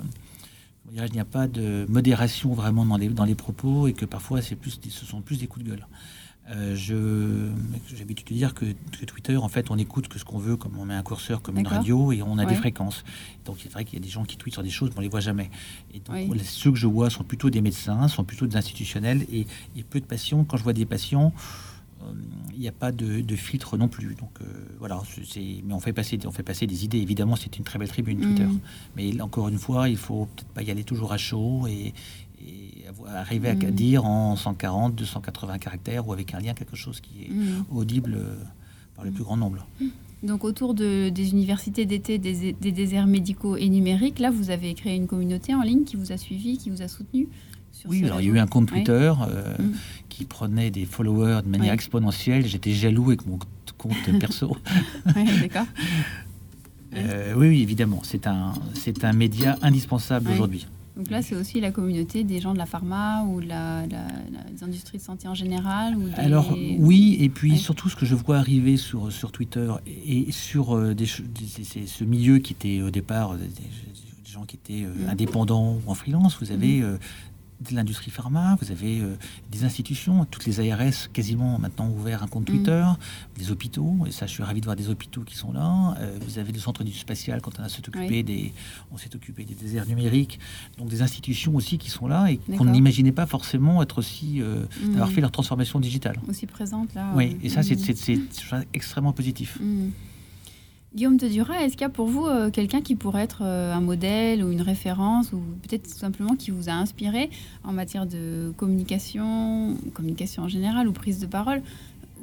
il 0.94 1.12
n'y 1.12 1.20
a 1.20 1.26
pas 1.26 1.48
de 1.48 1.88
modération 1.90 2.54
vraiment 2.54 2.86
dans 2.86 2.98
les, 2.98 3.10
dans 3.10 3.26
les 3.26 3.36
propos 3.36 3.88
et 3.88 3.94
que 3.94 4.06
parfois, 4.06 4.44
c'est 4.44 4.56
plus, 4.56 4.80
ce 4.88 5.06
sont 5.08 5.22
plus 5.22 5.40
des 5.40 5.48
coups 5.48 5.66
de 5.66 5.72
gueule. 5.72 5.88
Euh, 6.50 6.76
je 6.76 7.50
j'ai 7.88 7.98
l'habitude 8.00 8.28
de 8.28 8.34
dire 8.34 8.54
que, 8.54 8.66
Twitter, 9.06 9.38
en 9.38 9.48
fait, 9.48 9.72
on 9.72 9.78
écoute 9.78 10.08
que 10.08 10.20
ce 10.20 10.26
qu'on 10.26 10.40
veut, 10.40 10.58
comme 10.58 10.78
on 10.78 10.86
met 10.86 10.96
un 10.96 11.04
curseur 11.04 11.42
comme 11.42 11.58
une 11.58 11.68
radio, 11.68 12.12
et 12.12 12.22
on 12.22 12.38
a 12.38 12.46
des 12.46 12.56
fréquences. 12.56 13.04
Donc 13.46 13.58
c'est 13.62 13.72
vrai 13.72 13.86
qu'il 13.86 14.00
y 14.00 14.02
a 14.02 14.04
des 14.04 14.10
gens 14.10 14.26
qui 14.26 14.38
tweetent 14.38 14.56
sur 14.56 14.64
des 14.64 14.70
choses, 14.70 14.90
mais 14.92 14.98
on 14.98 15.02
les 15.02 15.08
voit 15.08 15.20
jamais. 15.20 15.50
Et 15.94 16.00
donc 16.00 16.18
ceux 16.44 16.72
que 16.72 16.78
je 16.78 16.88
vois 16.88 17.10
sont 17.10 17.24
plutôt 17.24 17.50
des 17.50 17.62
médecins, 17.62 18.08
sont 18.08 18.24
plutôt 18.24 18.48
des 18.48 18.58
institutionnels, 18.58 19.26
et, 19.32 19.46
et 19.76 19.84
peu 19.84 20.00
de 20.00 20.06
patients. 20.06 20.44
Quand 20.44 20.58
je 20.58 20.64
vois 20.64 20.74
des 20.74 20.86
patients, 20.86 21.32
euh, 22.04 22.14
il 22.54 22.60
n'y 22.60 22.68
a 22.68 22.72
pas 22.72 22.92
de, 22.92 23.36
filtre 23.36 23.78
non 23.78 23.88
plus. 23.88 24.16
Donc 24.16 24.32
euh, 24.42 24.46
voilà, 24.80 25.02
mais 25.36 25.74
on 25.74 25.80
fait, 25.80 25.94
passer, 25.94 26.20
on 26.26 26.32
fait 26.32 26.44
passer 26.44 26.68
des 26.68 26.84
idées. 26.84 27.00
Évidemment, 27.00 27.36
c'est 27.36 27.58
une 27.58 27.64
très 27.64 27.80
belle 27.80 27.90
tribune 27.90 28.20
Twitter. 28.20 28.46
Mm. 28.46 28.60
Mais 28.96 29.22
encore 29.22 29.48
une 29.48 29.58
fois, 29.58 29.90
il 29.90 29.98
faut 29.98 30.28
peut-être 30.36 30.50
pas 30.50 30.64
y 30.64 30.72
aller 30.72 30.84
toujours 30.84 31.14
à 31.14 31.18
chaud 31.18 31.68
et, 31.68 31.94
arriver 33.08 33.50
à 33.50 33.56
mm. 33.56 33.72
dire 33.72 34.06
en 34.06 34.36
140, 34.36 34.96
280 34.96 35.58
caractères 35.60 36.08
ou 36.08 36.14
avec 36.14 36.34
un 36.34 36.40
lien 36.40 36.54
quelque 36.54 36.76
chose 36.76 37.00
qui 37.02 37.26
est 37.26 37.30
mm. 37.30 37.66
audible 37.72 38.16
euh, 38.16 38.36
par 38.96 39.06
le 39.06 39.12
plus 39.12 39.24
grand 39.24 39.38
nombre. 39.38 39.66
Donc 40.24 40.44
autour 40.44 40.74
de, 40.74 41.10
des 41.10 41.32
universités 41.32 41.86
d'été, 41.86 42.20
des, 42.20 42.54
déserts 42.54 43.08
médicaux 43.08 43.58
et 43.58 43.70
numériques, 43.70 44.20
là, 44.20 44.30
vous 44.30 44.52
avez 44.52 44.74
créé 44.76 44.96
une 44.96 45.08
communauté 45.08 45.56
en 45.56 45.62
ligne 45.62 45.84
qui 45.84 45.96
vous 45.96 46.12
a 46.12 46.18
suivi, 46.18 46.58
qui 46.58 46.70
vous 46.70 46.82
a 46.82 46.88
soutenu 46.88 47.28
oui, 47.88 48.04
alors 48.06 48.22
il 48.22 48.28
y 48.28 48.30
a 48.30 48.34
eu 48.34 48.40
un 48.40 48.48
compte 48.48 48.68
Twitter 48.68 49.12
euh, 49.28 49.58
mm. 49.58 49.74
qui 50.10 50.26
prenait 50.26 50.70
des 50.70 50.86
followers 50.86 51.42
de 51.44 51.50
manière 51.50 51.74
exponentielle. 51.74 52.46
J'étais 52.46 52.74
jaloux 52.74 53.08
avec 53.08 53.26
mon 53.26 53.40
compte 53.78 54.20
perso. 54.20 54.56
d'accord. 55.42 55.66
Euh, 56.96 57.34
oui, 57.36 57.48
oui, 57.48 57.62
évidemment. 57.62 58.02
C'est 58.04 58.28
un, 58.28 58.54
c'est 58.76 59.04
un 59.04 59.14
média 59.14 59.58
indispensable 59.62 60.30
aujourd'hui. 60.30 60.68
Donc 60.98 61.10
là, 61.10 61.22
c'est 61.22 61.36
aussi 61.36 61.62
la 61.62 61.72
communauté 61.72 62.24
des 62.24 62.42
gens 62.42 62.54
de 62.54 62.58
la 62.58 62.66
pharma 62.66 63.24
ou 63.24 63.40
de 63.42 63.48
la, 63.48 63.86
des 63.88 64.64
industries 64.64 64.98
de 64.98 65.04
santé 65.04 65.28
en 65.28 65.34
général 65.34 65.96
ou 65.96 66.04
Alors 66.18 66.54
oui, 66.80 67.18
et 67.20 67.30
puis 67.30 67.58
surtout 67.58 67.90
ce 67.90 67.96
que 67.96 68.06
je 68.06 68.16
vois 68.16 68.38
arriver 68.38 68.78
sur, 68.78 69.12
sur 69.12 69.32
Twitter 69.32 69.72
et, 69.88 70.32
sur 70.32 70.76
euh, 70.76 70.94
des, 70.94 71.06
ce 71.06 72.04
milieu 72.04 72.40
qui 72.40 72.54
était 72.54 72.82
au 72.82 72.92
départ 72.92 73.36
des, 73.36 73.48
gens 74.26 74.46
qui 74.46 74.56
étaient 74.56 74.86
mm. 74.86 75.10
indépendants 75.10 75.78
ou 75.86 75.92
en 75.92 75.94
freelance, 75.94 76.38
vous 76.42 76.52
avez 76.52 76.80
mm 76.80 77.00
de 77.70 77.76
l'industrie 77.76 78.12
pharma, 78.12 78.58
vous 78.62 78.72
avez 78.72 79.00
euh, 79.00 79.16
des 79.52 79.64
institutions, 79.64 80.26
toutes 80.26 80.46
les 80.46 80.72
ARS 80.72 81.12
quasiment 81.14 81.60
maintenant 81.60 81.90
ouvert 81.90 82.24
un 82.24 82.28
compte 82.28 82.44
mm. 82.44 82.54
Twitter, 82.54 82.86
des 83.38 83.52
hôpitaux, 83.52 84.06
et 84.08 84.12
ça 84.12 84.26
je 84.26 84.32
suis 84.32 84.44
ravi 84.44 84.62
de 84.62 84.66
voir 84.66 84.76
des 84.76 84.90
hôpitaux 84.90 85.22
qui 85.22 85.36
sont 85.36 85.52
là. 85.52 85.96
Euh, 86.00 86.18
vous 86.26 86.40
avez 86.40 86.52
le 86.52 86.60
centre 86.60 86.84
du 86.84 86.94
spatial 86.94 87.42
quand 87.42 87.60
on 87.60 87.64
a 87.64 87.70
s'est 87.70 87.88
occupé 87.88 88.24
des, 88.24 88.54
on 88.92 88.98
occupé 89.16 89.46
des 89.46 89.56
déserts 89.56 89.86
numériques, 89.86 90.40
donc 90.78 90.90
des 90.90 91.02
institutions 91.02 91.56
aussi 91.56 91.78
qui 91.78 91.90
sont 91.90 92.08
là 92.08 92.32
et 92.32 92.38
qu'on 92.58 92.66
n'imaginait 92.66 93.12
pas 93.12 93.26
forcément 93.26 93.82
être 93.82 94.00
aussi 94.00 94.42
euh, 94.42 94.66
mm. 94.84 94.90
d'avoir 94.92 95.10
fait 95.10 95.22
leur 95.22 95.32
transformation 95.32 95.80
digitale. 95.80 96.20
Aussi 96.28 96.48
présente 96.48 96.94
là. 96.94 97.12
Oui, 97.16 97.38
et 97.44 97.50
ça 97.50 97.64
c'est 97.64 97.76
mm. 97.76 98.64
extrêmement 98.74 99.14
positif. 99.14 99.60
Guillaume 100.94 101.16
de 101.16 101.30
Dura, 101.30 101.64
est-ce 101.64 101.74
qu'il 101.74 101.84
y 101.84 101.86
a 101.86 101.90
pour 101.90 102.08
vous 102.08 102.26
euh, 102.26 102.52
quelqu'un 102.52 102.82
qui 102.82 102.96
pourrait 102.96 103.24
être 103.24 103.44
euh, 103.44 103.74
un 103.74 103.80
modèle 103.80 104.44
ou 104.44 104.52
une 104.52 104.62
référence 104.62 105.32
ou 105.32 105.38
peut-être 105.62 105.88
simplement 105.88 106.36
qui 106.36 106.52
vous 106.52 106.68
a 106.68 106.74
inspiré 106.74 107.30
en 107.64 107.72
matière 107.72 108.06
de 108.06 108.52
communication, 108.58 109.78
communication 109.94 110.44
en 110.44 110.48
général 110.50 110.90
ou 110.90 110.92
prise 110.92 111.20
de 111.20 111.28
parole? 111.28 111.62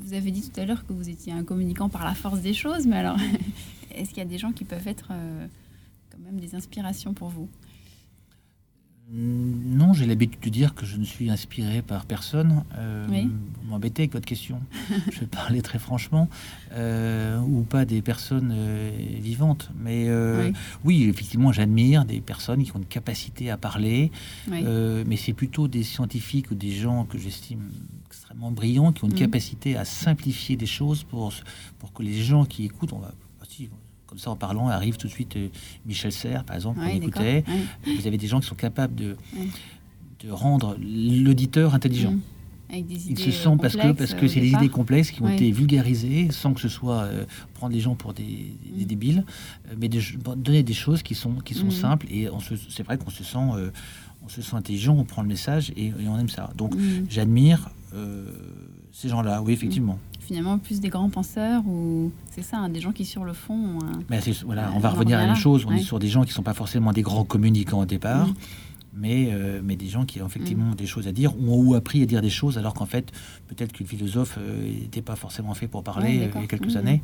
Vous 0.00 0.12
avez 0.12 0.30
dit 0.30 0.42
tout 0.42 0.60
à 0.60 0.66
l'heure 0.66 0.86
que 0.86 0.92
vous 0.92 1.08
étiez 1.08 1.32
un 1.32 1.44
communicant 1.44 1.88
par 1.88 2.04
la 2.04 2.12
force 2.12 2.40
des 2.40 2.52
choses, 2.52 2.86
mais 2.86 2.96
alors 2.96 3.16
est-ce 3.94 4.10
qu'il 4.10 4.18
y 4.18 4.26
a 4.26 4.28
des 4.28 4.36
gens 4.36 4.52
qui 4.52 4.64
peuvent 4.64 4.86
être 4.86 5.08
euh, 5.12 5.46
quand 6.10 6.18
même 6.22 6.38
des 6.38 6.54
inspirations 6.54 7.14
pour 7.14 7.28
vous? 7.28 7.48
Non, 9.10 9.94
j'ai 9.94 10.04
l'habitude 10.04 10.40
de 10.42 10.50
dire 10.50 10.74
que 10.74 10.84
je 10.84 10.98
ne 10.98 11.04
suis 11.04 11.30
inspiré 11.30 11.80
par 11.80 12.04
personne. 12.04 12.62
Euh, 12.76 13.06
Vous 13.08 13.70
m'embêtez 13.70 14.02
avec 14.02 14.12
votre 14.12 14.26
question. 14.26 14.60
je 15.10 15.20
vais 15.20 15.26
parler 15.26 15.62
très 15.62 15.78
franchement. 15.78 16.28
Euh, 16.72 17.38
ou 17.40 17.62
pas 17.62 17.86
des 17.86 18.02
personnes 18.02 18.52
euh, 18.54 18.90
vivantes. 19.20 19.70
Mais 19.80 20.04
euh, 20.08 20.52
oui. 20.84 21.04
effectivement, 21.04 21.52
j'admire 21.52 22.04
des 22.04 22.20
personnes 22.20 22.62
qui 22.62 22.72
ont 22.72 22.78
une 22.80 22.84
capacité 22.84 23.50
à 23.50 23.56
parler. 23.56 24.12
mais 24.46 25.16
c'est 25.16 25.32
plutôt 25.32 25.68
des 25.68 25.84
scientifiques 25.84 26.50
ou 26.50 26.54
des 26.54 26.72
gens 26.72 27.04
que 27.04 27.16
j'estime 27.16 27.70
extrêmement 28.06 28.50
brillants 28.50 28.92
qui 28.92 29.04
ont 29.04 29.08
une 29.08 29.14
mm. 29.14 29.18
capacité 29.18 29.76
à 29.76 29.86
simplifier 29.86 30.56
des 30.56 30.66
choses 30.66 31.04
pour, 31.04 31.32
pour 31.78 31.92
que 31.94 32.02
les 32.02 32.20
gens 32.20 32.44
qui 32.44 32.66
écoutent, 32.66 32.92
on 32.92 32.98
va 32.98 33.12
comme 34.08 34.18
ça 34.18 34.30
en 34.30 34.36
parlant, 34.36 34.68
arrive 34.68 34.96
tout 34.96 35.06
de 35.06 35.12
suite 35.12 35.36
euh, 35.36 35.48
Michel 35.86 36.12
Serres, 36.12 36.44
par 36.44 36.56
exemple, 36.56 36.80
qu'on 36.80 36.88
écoutait. 36.88 37.44
Vous 37.86 38.06
avez 38.06 38.16
des 38.16 38.26
gens 38.26 38.40
qui 38.40 38.46
sont 38.46 38.54
capables 38.54 38.94
de, 38.94 39.16
de 40.24 40.30
rendre 40.30 40.76
l'auditeur 40.80 41.74
intelligent. 41.74 42.12
Mmh. 42.12 42.22
Ils 42.70 43.18
se 43.18 43.30
sentent 43.30 43.62
parce 43.62 43.76
que 43.76 43.92
parce 43.92 44.12
que 44.12 44.28
c'est 44.28 44.40
des 44.40 44.50
idées 44.50 44.68
complexes 44.68 45.10
qui 45.10 45.22
ont 45.22 45.28
été 45.28 45.50
vulgarisées 45.50 46.30
sans 46.30 46.52
que 46.52 46.60
ce 46.60 46.68
soit 46.68 47.04
euh, 47.04 47.24
prendre 47.54 47.72
les 47.72 47.80
gens 47.80 47.94
pour 47.94 48.12
des, 48.12 48.22
mmh. 48.22 48.84
débiles, 48.84 49.24
euh, 49.68 49.74
mais 49.78 49.88
de, 49.88 50.00
donner 50.36 50.62
des 50.62 50.74
choses 50.74 51.02
qui 51.02 51.14
sont 51.14 51.36
qui 51.36 51.54
sont 51.54 51.68
mmh. 51.68 51.70
simples 51.70 52.06
et 52.10 52.28
c'est 52.68 52.82
vrai 52.82 52.98
qu'on 52.98 53.08
se 53.08 53.24
sent 53.24 53.38
on 54.22 54.28
se 54.28 54.42
sent 54.42 54.54
intelligent, 54.54 54.94
on 54.94 55.04
prend 55.04 55.22
le 55.22 55.28
message 55.28 55.72
et, 55.76 55.86
et 55.86 56.08
on 56.08 56.18
aime 56.18 56.28
ça. 56.28 56.50
Donc 56.56 56.74
j'admire 57.08 57.70
ces 58.92 59.08
gens-là, 59.08 59.40
oui 59.40 59.54
effectivement 59.54 59.98
finalement 60.28 60.58
plus 60.58 60.80
des 60.80 60.90
grands 60.90 61.08
penseurs 61.08 61.66
ou 61.66 62.12
c'est 62.30 62.42
ça, 62.42 62.58
hein, 62.58 62.68
des 62.68 62.80
gens 62.80 62.92
qui 62.92 63.06
sur 63.06 63.24
le 63.24 63.32
fond. 63.32 63.78
Mais 64.10 64.20
voilà, 64.44 64.70
on 64.76 64.78
va 64.78 64.90
revenir 64.90 65.16
à 65.16 65.22
la 65.22 65.28
même 65.28 65.36
chose. 65.36 65.64
On 65.66 65.72
est 65.72 65.78
sur 65.78 65.98
des 65.98 66.08
gens 66.08 66.22
qui 66.24 66.32
sont 66.32 66.42
pas 66.42 66.52
forcément 66.52 66.92
des 66.92 67.00
grands 67.02 67.24
communicants 67.24 67.80
au 67.80 67.86
départ. 67.86 68.28
Mais, 69.00 69.28
euh, 69.30 69.60
mais 69.62 69.76
des 69.76 69.86
gens 69.86 70.04
qui 70.04 70.20
ont 70.20 70.26
effectivement 70.26 70.74
des 70.74 70.86
choses 70.86 71.06
à 71.06 71.12
dire 71.12 71.32
ou 71.38 71.72
ont 71.72 71.74
appris 71.74 72.02
à 72.02 72.06
dire 72.06 72.20
des 72.20 72.30
choses 72.30 72.58
alors 72.58 72.74
qu'en 72.74 72.86
fait 72.86 73.12
peut-être 73.46 73.72
que 73.72 73.84
le 73.84 73.88
philosophe 73.88 74.38
n'était 74.38 75.00
euh, 75.00 75.02
pas 75.02 75.14
forcément 75.14 75.54
fait 75.54 75.68
pour 75.68 75.84
parler 75.84 76.18
euh, 76.18 76.28
il 76.34 76.40
y 76.40 76.44
a 76.44 76.46
quelques 76.46 76.76
années. 76.76 77.02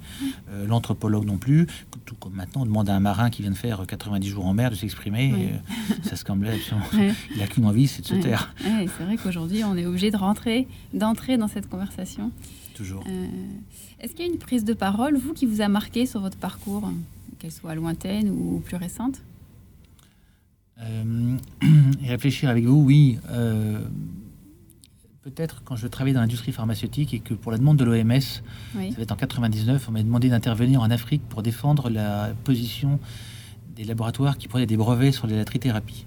l'anthropologue 0.66 1.24
non 1.24 1.36
plus 1.36 1.66
tout 2.04 2.16
comme 2.16 2.34
maintenant 2.34 2.62
on 2.62 2.66
demande 2.66 2.88
à 2.88 2.96
un 2.96 3.00
marin 3.00 3.30
qui 3.30 3.42
vient 3.42 3.52
de 3.52 3.56
faire 3.56 3.86
90 3.86 4.28
jours 4.28 4.46
en 4.46 4.54
mer 4.54 4.70
de 4.70 4.74
s'exprimer 4.74 5.52
ça 6.02 6.16
se 6.16 6.24
semblait 6.24 6.58
il 7.32 7.38
n'a 7.38 7.46
qu'une 7.46 7.66
envie 7.66 7.86
c'est 7.86 8.02
de 8.02 8.06
se 8.06 8.14
taire. 8.14 8.52
C'est 8.58 9.04
vrai 9.04 9.16
qu'aujourd'hui 9.16 9.62
on 9.62 9.76
est 9.76 9.86
obligé 9.86 10.10
de 10.10 10.16
rentrer 10.16 10.66
d'entrer 10.92 11.36
dans 11.36 11.48
cette 11.48 11.68
conversation. 11.68 12.30
Toujours. 12.74 13.04
Est-ce 14.00 14.14
qu'il 14.14 14.26
y 14.26 14.28
a 14.28 14.32
une 14.32 14.38
prise 14.38 14.64
de 14.64 14.74
parole, 14.74 15.16
vous, 15.16 15.32
qui 15.32 15.46
vous 15.46 15.60
a 15.60 15.68
marqué 15.68 16.06
sur 16.06 16.20
votre 16.20 16.36
parcours, 16.36 16.90
qu'elle 17.38 17.52
soit 17.52 17.74
lointaine 17.74 18.30
ou 18.30 18.60
plus 18.64 18.76
récente? 18.76 19.22
Euh, 20.80 21.36
Réfléchir 22.04 22.48
avec 22.48 22.64
vous, 22.64 22.82
oui. 22.82 23.18
Euh, 23.30 23.80
peut-être 25.22 25.62
quand 25.64 25.76
je 25.76 25.86
travaillais 25.86 26.14
dans 26.14 26.20
l'industrie 26.20 26.52
pharmaceutique 26.52 27.14
et 27.14 27.20
que 27.20 27.34
pour 27.34 27.50
la 27.50 27.58
demande 27.58 27.78
de 27.78 27.84
l'OMS, 27.84 28.20
ça 28.20 28.42
va 28.74 29.02
être 29.02 29.12
en 29.12 29.16
99, 29.16 29.88
on 29.88 29.92
m'a 29.92 30.02
demandé 30.02 30.28
d'intervenir 30.28 30.82
en 30.82 30.90
Afrique 30.90 31.22
pour 31.28 31.42
défendre 31.42 31.88
la 31.88 32.34
position 32.44 33.00
des 33.74 33.84
laboratoires 33.84 34.36
qui 34.36 34.48
prenaient 34.48 34.66
des 34.66 34.76
brevets 34.76 35.12
sur 35.12 35.26
la 35.26 35.44
trithérapie. 35.44 36.06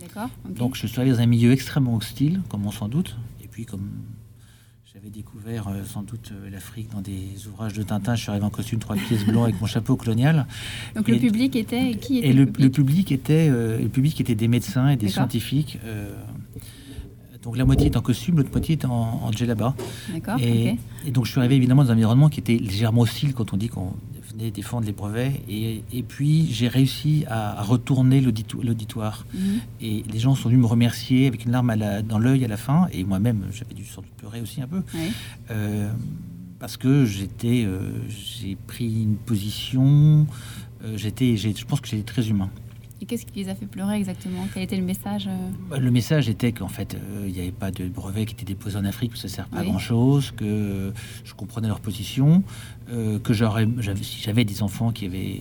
D'accord. 0.00 0.28
Donc 0.48 0.74
je 0.76 0.86
suis 0.86 1.00
allé 1.00 1.12
dans 1.12 1.20
un 1.20 1.26
milieu 1.26 1.52
extrêmement 1.52 1.94
hostile, 1.94 2.42
comme 2.48 2.66
on 2.66 2.72
s'en 2.72 2.88
doute, 2.88 3.16
et 3.42 3.48
puis 3.48 3.64
comme 3.64 3.88
j'avais 4.96 5.10
découvert 5.10 5.68
euh, 5.68 5.84
sans 5.84 6.02
doute 6.02 6.32
euh, 6.32 6.48
l'Afrique 6.48 6.88
dans 6.90 7.02
des 7.02 7.46
ouvrages 7.48 7.74
de 7.74 7.82
Tintin. 7.82 8.14
Je 8.14 8.22
suis 8.22 8.30
arrivé 8.30 8.46
en 8.46 8.50
costume 8.50 8.78
trois 8.78 8.96
pièces 8.96 9.26
blanc 9.26 9.42
avec 9.42 9.60
mon 9.60 9.66
chapeau 9.66 9.94
colonial. 9.94 10.46
Donc 10.94 11.06
le 11.08 11.18
public 11.18 11.54
était 11.54 11.96
qui 11.96 12.18
était 12.18 12.28
Et 12.28 12.32
le, 12.32 12.46
public, 12.46 13.12
était 13.12 13.48
euh, 13.50 13.78
le 13.78 13.88
public 13.90 14.18
était 14.22 14.34
des 14.34 14.48
médecins 14.48 14.88
et 14.88 14.96
des 14.96 15.08
scientifiques. 15.08 15.78
donc 17.42 17.58
la 17.58 17.66
moitié 17.66 17.88
est 17.88 17.96
en 17.98 18.00
costume, 18.00 18.38
l'autre 18.38 18.50
moitié 18.52 18.76
est 18.76 18.86
en, 18.86 19.20
en 19.22 19.32
djellaba. 19.32 19.74
D'accord. 20.14 20.40
Et, 20.40 20.78
et, 21.06 21.10
donc 21.10 21.26
je 21.26 21.30
suis 21.32 21.40
arrivé 21.40 21.56
évidemment 21.56 21.84
dans 21.84 21.90
un 21.90 21.94
environnement 21.94 22.30
qui 22.30 22.40
était 22.40 22.56
légèrement 22.56 23.02
hostile 23.02 23.34
quand 23.34 23.52
on 23.52 23.58
dit 23.58 23.68
qu'on 23.68 23.92
défendre 24.36 24.86
les 24.86 24.92
brevets. 24.92 25.40
Et, 25.48 26.02
puis, 26.06 26.48
j'ai 26.52 26.68
réussi 26.68 27.24
à, 27.28 27.62
retourner 27.62 28.20
l'auditoire. 28.20 29.26
Mhm. 29.34 29.60
Et 29.80 30.04
les 30.10 30.18
gens 30.18 30.34
sont 30.34 30.48
venus 30.48 30.60
me 30.62 30.66
remercier 30.66 31.26
avec 31.26 31.44
une 31.44 31.52
larme 31.52 31.70
à 31.70 32.02
dans 32.02 32.18
l'œil 32.18 32.44
à 32.44 32.48
la 32.48 32.56
fin. 32.56 32.88
Et 32.92 33.04
moi-même, 33.04 33.46
j'avais 33.52 33.74
dû 33.74 33.84
sans 33.84 34.02
doute 34.02 34.12
pleurer 34.16 34.40
aussi 34.40 34.60
un 34.60 34.66
peu. 34.66 34.82
Euh, 35.50 35.90
parce 36.58 36.76
que 36.76 37.04
j'étais, 37.04 37.64
euh, 37.64 37.80
j'ai 38.08 38.56
pris 38.66 39.02
une 39.02 39.16
position. 39.16 40.26
Euh, 40.84 40.96
j'étais, 40.96 41.36
je 41.36 41.64
pense 41.64 41.80
que 41.80 41.88
j'étais 41.88 42.02
très 42.02 42.28
humain. 42.28 42.50
Et 43.00 43.04
qu'est-ce 43.04 43.26
qui 43.26 43.40
les 43.40 43.48
a 43.50 43.54
fait 43.54 43.66
pleurer 43.66 43.96
exactement? 43.96 44.46
Quel 44.54 44.62
était 44.62 44.76
le 44.76 44.84
message 44.84 45.26
euh? 45.26 45.50
Bah, 45.68 45.78
Le 45.78 45.90
message 45.90 46.28
était 46.30 46.52
qu'en 46.52 46.68
fait, 46.68 46.94
euh, 46.94 47.24
il 47.26 47.34
n'y 47.34 47.40
avait 47.40 47.50
pas 47.50 47.70
de 47.70 47.86
brevet 47.88 48.24
qui 48.24 48.32
était 48.34 48.46
déposé 48.46 48.76
en 48.78 48.84
Afrique, 48.84 49.12
que 49.12 49.18
ça 49.18 49.28
ne 49.28 49.32
sert 49.32 49.48
pas 49.48 49.58
à 49.58 49.64
grand-chose, 49.64 50.30
que 50.30 50.92
je 51.24 51.34
comprenais 51.34 51.68
leur 51.68 51.80
position, 51.80 52.42
euh, 52.90 53.18
que 53.18 53.34
si 53.34 54.22
j'avais 54.22 54.44
des 54.44 54.62
enfants 54.62 54.92
qui 54.92 55.04
avaient 55.04 55.40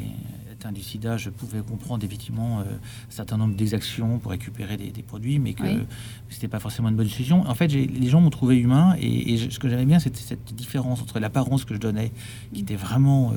atteint 0.51 0.73
du 0.73 0.81
sida, 0.81 1.15
je 1.15 1.29
pouvais 1.29 1.61
comprendre 1.61 2.03
effectivement 2.03 2.59
un 2.59 2.65
certain 3.09 3.37
nombre 3.37 3.55
d'exactions 3.55 4.19
pour 4.19 4.31
récupérer 4.31 4.75
des, 4.75 5.03
produits, 5.03 5.39
mais 5.39 5.53
que 5.53 5.63
ce 5.63 5.85
c'était 6.29 6.47
pas 6.47 6.59
forcément 6.59 6.89
une 6.89 6.95
bonne 6.95 7.07
décision. 7.07 7.47
En 7.47 7.55
fait, 7.55 7.67
les 7.67 8.07
gens 8.07 8.19
m'ont 8.19 8.29
trouvé 8.29 8.57
humain, 8.57 8.95
et, 8.99 9.37
ce 9.37 9.59
que 9.59 9.69
j'aimais 9.69 9.85
bien, 9.85 9.99
c'était 9.99 10.19
cette 10.19 10.53
différence 10.53 11.01
entre 11.01 11.19
l'apparence 11.19 11.63
que 11.63 11.73
je 11.73 11.79
donnais, 11.79 12.11
qui 12.53 12.61
était 12.61 12.75
vraiment 12.75 13.33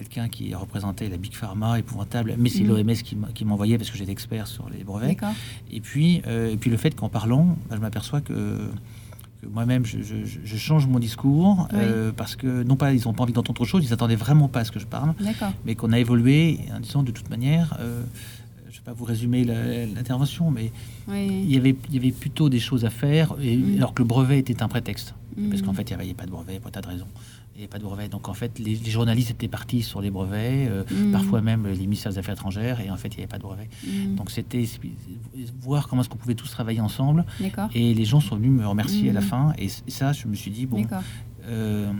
quelqu'un 0.00 0.28
qui 0.28 0.54
représentait 0.54 1.08
la 1.08 1.16
Big 1.18 1.34
Pharma 1.34 1.78
épouvantable, 1.78 2.34
mais 2.38 2.48
c'est 2.48 2.62
mm. 2.62 2.68
l'OMS 2.68 2.94
qui 3.34 3.44
m'envoyait 3.44 3.76
parce 3.78 3.90
que 3.90 3.98
j'étais 3.98 4.12
expert 4.12 4.46
sur 4.46 4.68
les 4.70 4.82
brevets. 4.84 5.16
Et 5.70 5.80
puis, 5.80 6.22
euh, 6.26 6.50
et 6.52 6.56
puis 6.56 6.70
le 6.70 6.76
fait 6.76 6.94
qu'en 6.94 7.08
parlant, 7.08 7.56
bah, 7.68 7.76
je 7.76 7.80
m'aperçois 7.80 8.20
que, 8.20 8.58
moi-même, 9.50 9.84
je, 9.86 9.98
je- 10.02 10.38
je 10.44 10.56
change 10.56 10.86
mon 10.86 10.98
discours 10.98 11.68
Oui. 11.72 11.78
euh, 11.80 12.12
parce 12.16 12.36
que, 12.36 12.62
non 12.62 12.76
pas 12.76 12.92
ils 12.92 13.02
n'ont 13.04 13.12
pas 13.14 13.22
envie 13.24 13.32
d'entendre 13.32 13.60
autre 13.60 13.68
chose, 13.70 13.82
ils 13.84 13.88
s'attendaient 13.88 14.16
vraiment 14.16 14.48
pas 14.48 14.60
à 14.60 14.64
ce 14.64 14.70
que 14.72 14.80
je 14.80 14.86
parle, 14.86 15.14
mais 15.64 15.74
qu'on 15.74 15.92
a 15.92 15.98
évolué 15.98 16.60
en 16.74 16.80
disant 16.80 17.02
de 17.02 17.10
toute 17.10 17.28
manière, 17.30 17.76
euh, 17.80 18.02
je 18.70 18.74
ne 18.76 18.80
vais 18.80 18.84
pas 18.84 18.92
vous 18.92 19.04
résumer 19.04 19.44
l'intervention, 19.44 20.50
mais 20.50 20.72
il 21.12 21.50
y, 21.50 21.56
avait, 21.58 21.74
il 21.90 21.94
y 21.94 21.98
avait 21.98 22.12
plutôt 22.12 22.48
des 22.48 22.60
choses 22.60 22.84
à 22.84 22.90
faire, 22.90 23.34
et, 23.40 23.56
Mm. 23.56 23.76
alors 23.76 23.92
que 23.94 24.02
le 24.02 24.08
brevet 24.08 24.38
était 24.38 24.62
un 24.62 24.68
prétexte. 24.68 25.14
Parce 25.50 25.62
Mm. 25.62 25.64
qu'en 25.66 25.72
fait, 25.74 25.88
il 25.90 25.96
n'y 25.96 26.02
avait 26.02 26.14
pas 26.14 26.26
de 26.26 26.30
brevet, 26.30 26.58
pour 26.60 26.70
tas 26.70 26.80
de 26.80 26.88
raisons. 26.88 27.06
Il 27.60 27.64
n'y 27.64 27.66
avait 27.66 27.72
pas 27.72 27.78
de 27.78 27.84
brevet. 27.84 28.08
Donc, 28.08 28.30
en 28.30 28.32
fait, 28.32 28.58
les, 28.58 28.74
les 28.74 28.90
journalistes 28.90 29.32
étaient 29.32 29.46
partis 29.46 29.82
sur 29.82 30.00
les 30.00 30.10
brevets, 30.10 30.66
euh, 30.70 30.82
Mm. 30.90 31.12
parfois 31.12 31.42
même 31.42 31.66
les 31.66 31.76
ministères 31.76 32.10
des 32.10 32.16
Affaires 32.18 32.32
étrangères, 32.32 32.80
et 32.80 32.90
en 32.90 32.96
fait, 32.96 33.08
il 33.08 33.18
n'y 33.18 33.22
avait 33.24 33.28
pas 33.28 33.36
de 33.36 33.42
brevet. 33.42 33.68
Mm. 33.86 34.14
Donc, 34.14 34.30
c'était 34.30 34.64
voir 35.60 35.86
comment 35.86 36.00
est-ce 36.00 36.08
qu'on 36.08 36.16
pouvait 36.16 36.34
tous 36.34 36.50
travailler 36.50 36.80
ensemble. 36.80 37.26
Et 37.74 37.92
les 37.92 38.04
gens 38.06 38.20
sont 38.20 38.36
venus 38.36 38.50
me 38.50 38.66
remercier 38.66 39.10
à 39.10 39.12
la 39.12 39.20
Mm. 39.20 39.24
fin. 39.24 39.52
Et 39.58 39.68
ça, 39.68 40.14
je 40.14 40.26
me 40.26 40.34
suis 40.34 40.50
dit, 40.50 40.64
bon, 40.64 40.86
euh, 41.48 41.92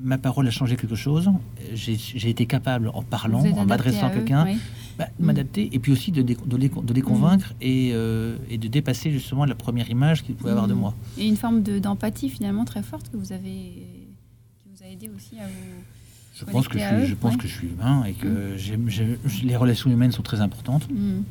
ma 0.00 0.16
parole 0.16 0.46
a 0.48 0.50
changé 0.50 0.76
quelque 0.76 0.94
chose. 0.96 1.28
J'ai 1.74 2.30
été 2.30 2.46
capable, 2.46 2.88
en 2.94 3.02
parlant, 3.02 3.40
en 3.44 3.66
m'adressant 3.66 4.06
à, 4.06 4.10
quelqu'un, 4.10 4.44
oui. 4.46 4.56
bah, 4.98 5.08
m'adapter 5.20 5.68
et 5.74 5.78
puis 5.78 5.92
aussi 5.92 6.10
de, 6.10 6.22
de 6.22 6.56
les, 6.56 6.68
de 6.70 6.94
les 6.94 7.02
convaincre 7.02 7.52
et, 7.60 7.90
euh, 7.92 8.36
et 8.48 8.56
de 8.56 8.66
dépasser 8.68 9.10
justement 9.10 9.44
la 9.44 9.54
première 9.54 9.90
image 9.90 10.22
qu'ils 10.22 10.34
pouvaient 10.36 10.52
avoir 10.52 10.68
de 10.68 10.74
moi. 10.74 10.94
Et 11.18 11.26
une 11.28 11.36
forme 11.36 11.62
de- 11.62 11.78
d'empathie 11.78 12.30
finalement 12.30 12.64
très 12.64 12.82
forte 12.82 13.10
que 13.10 13.16
vous 13.18 13.32
avez, 13.32 13.86
aidé 14.92 15.10
aussi 15.14 15.38
à 15.38 15.46
vous. 15.46 15.82
Je 16.34 16.44
pense 16.46 16.66
que 16.68 16.78
je 16.78 16.84
suis, 16.84 16.94
eux, 16.96 17.04
je 17.06 17.14
pense 17.14 17.32
ouais. 17.32 17.38
que 17.38 17.46
je 17.48 17.52
suis 17.52 17.68
humain 17.68 18.04
et 18.04 18.14
que 18.14 18.56
j'aime- 18.56 18.88
les 19.44 19.56
relations 19.56 19.90
humaines 19.90 20.12
sont 20.12 20.22
très 20.22 20.40
importantes 20.40 20.88
Mm. 20.90 21.22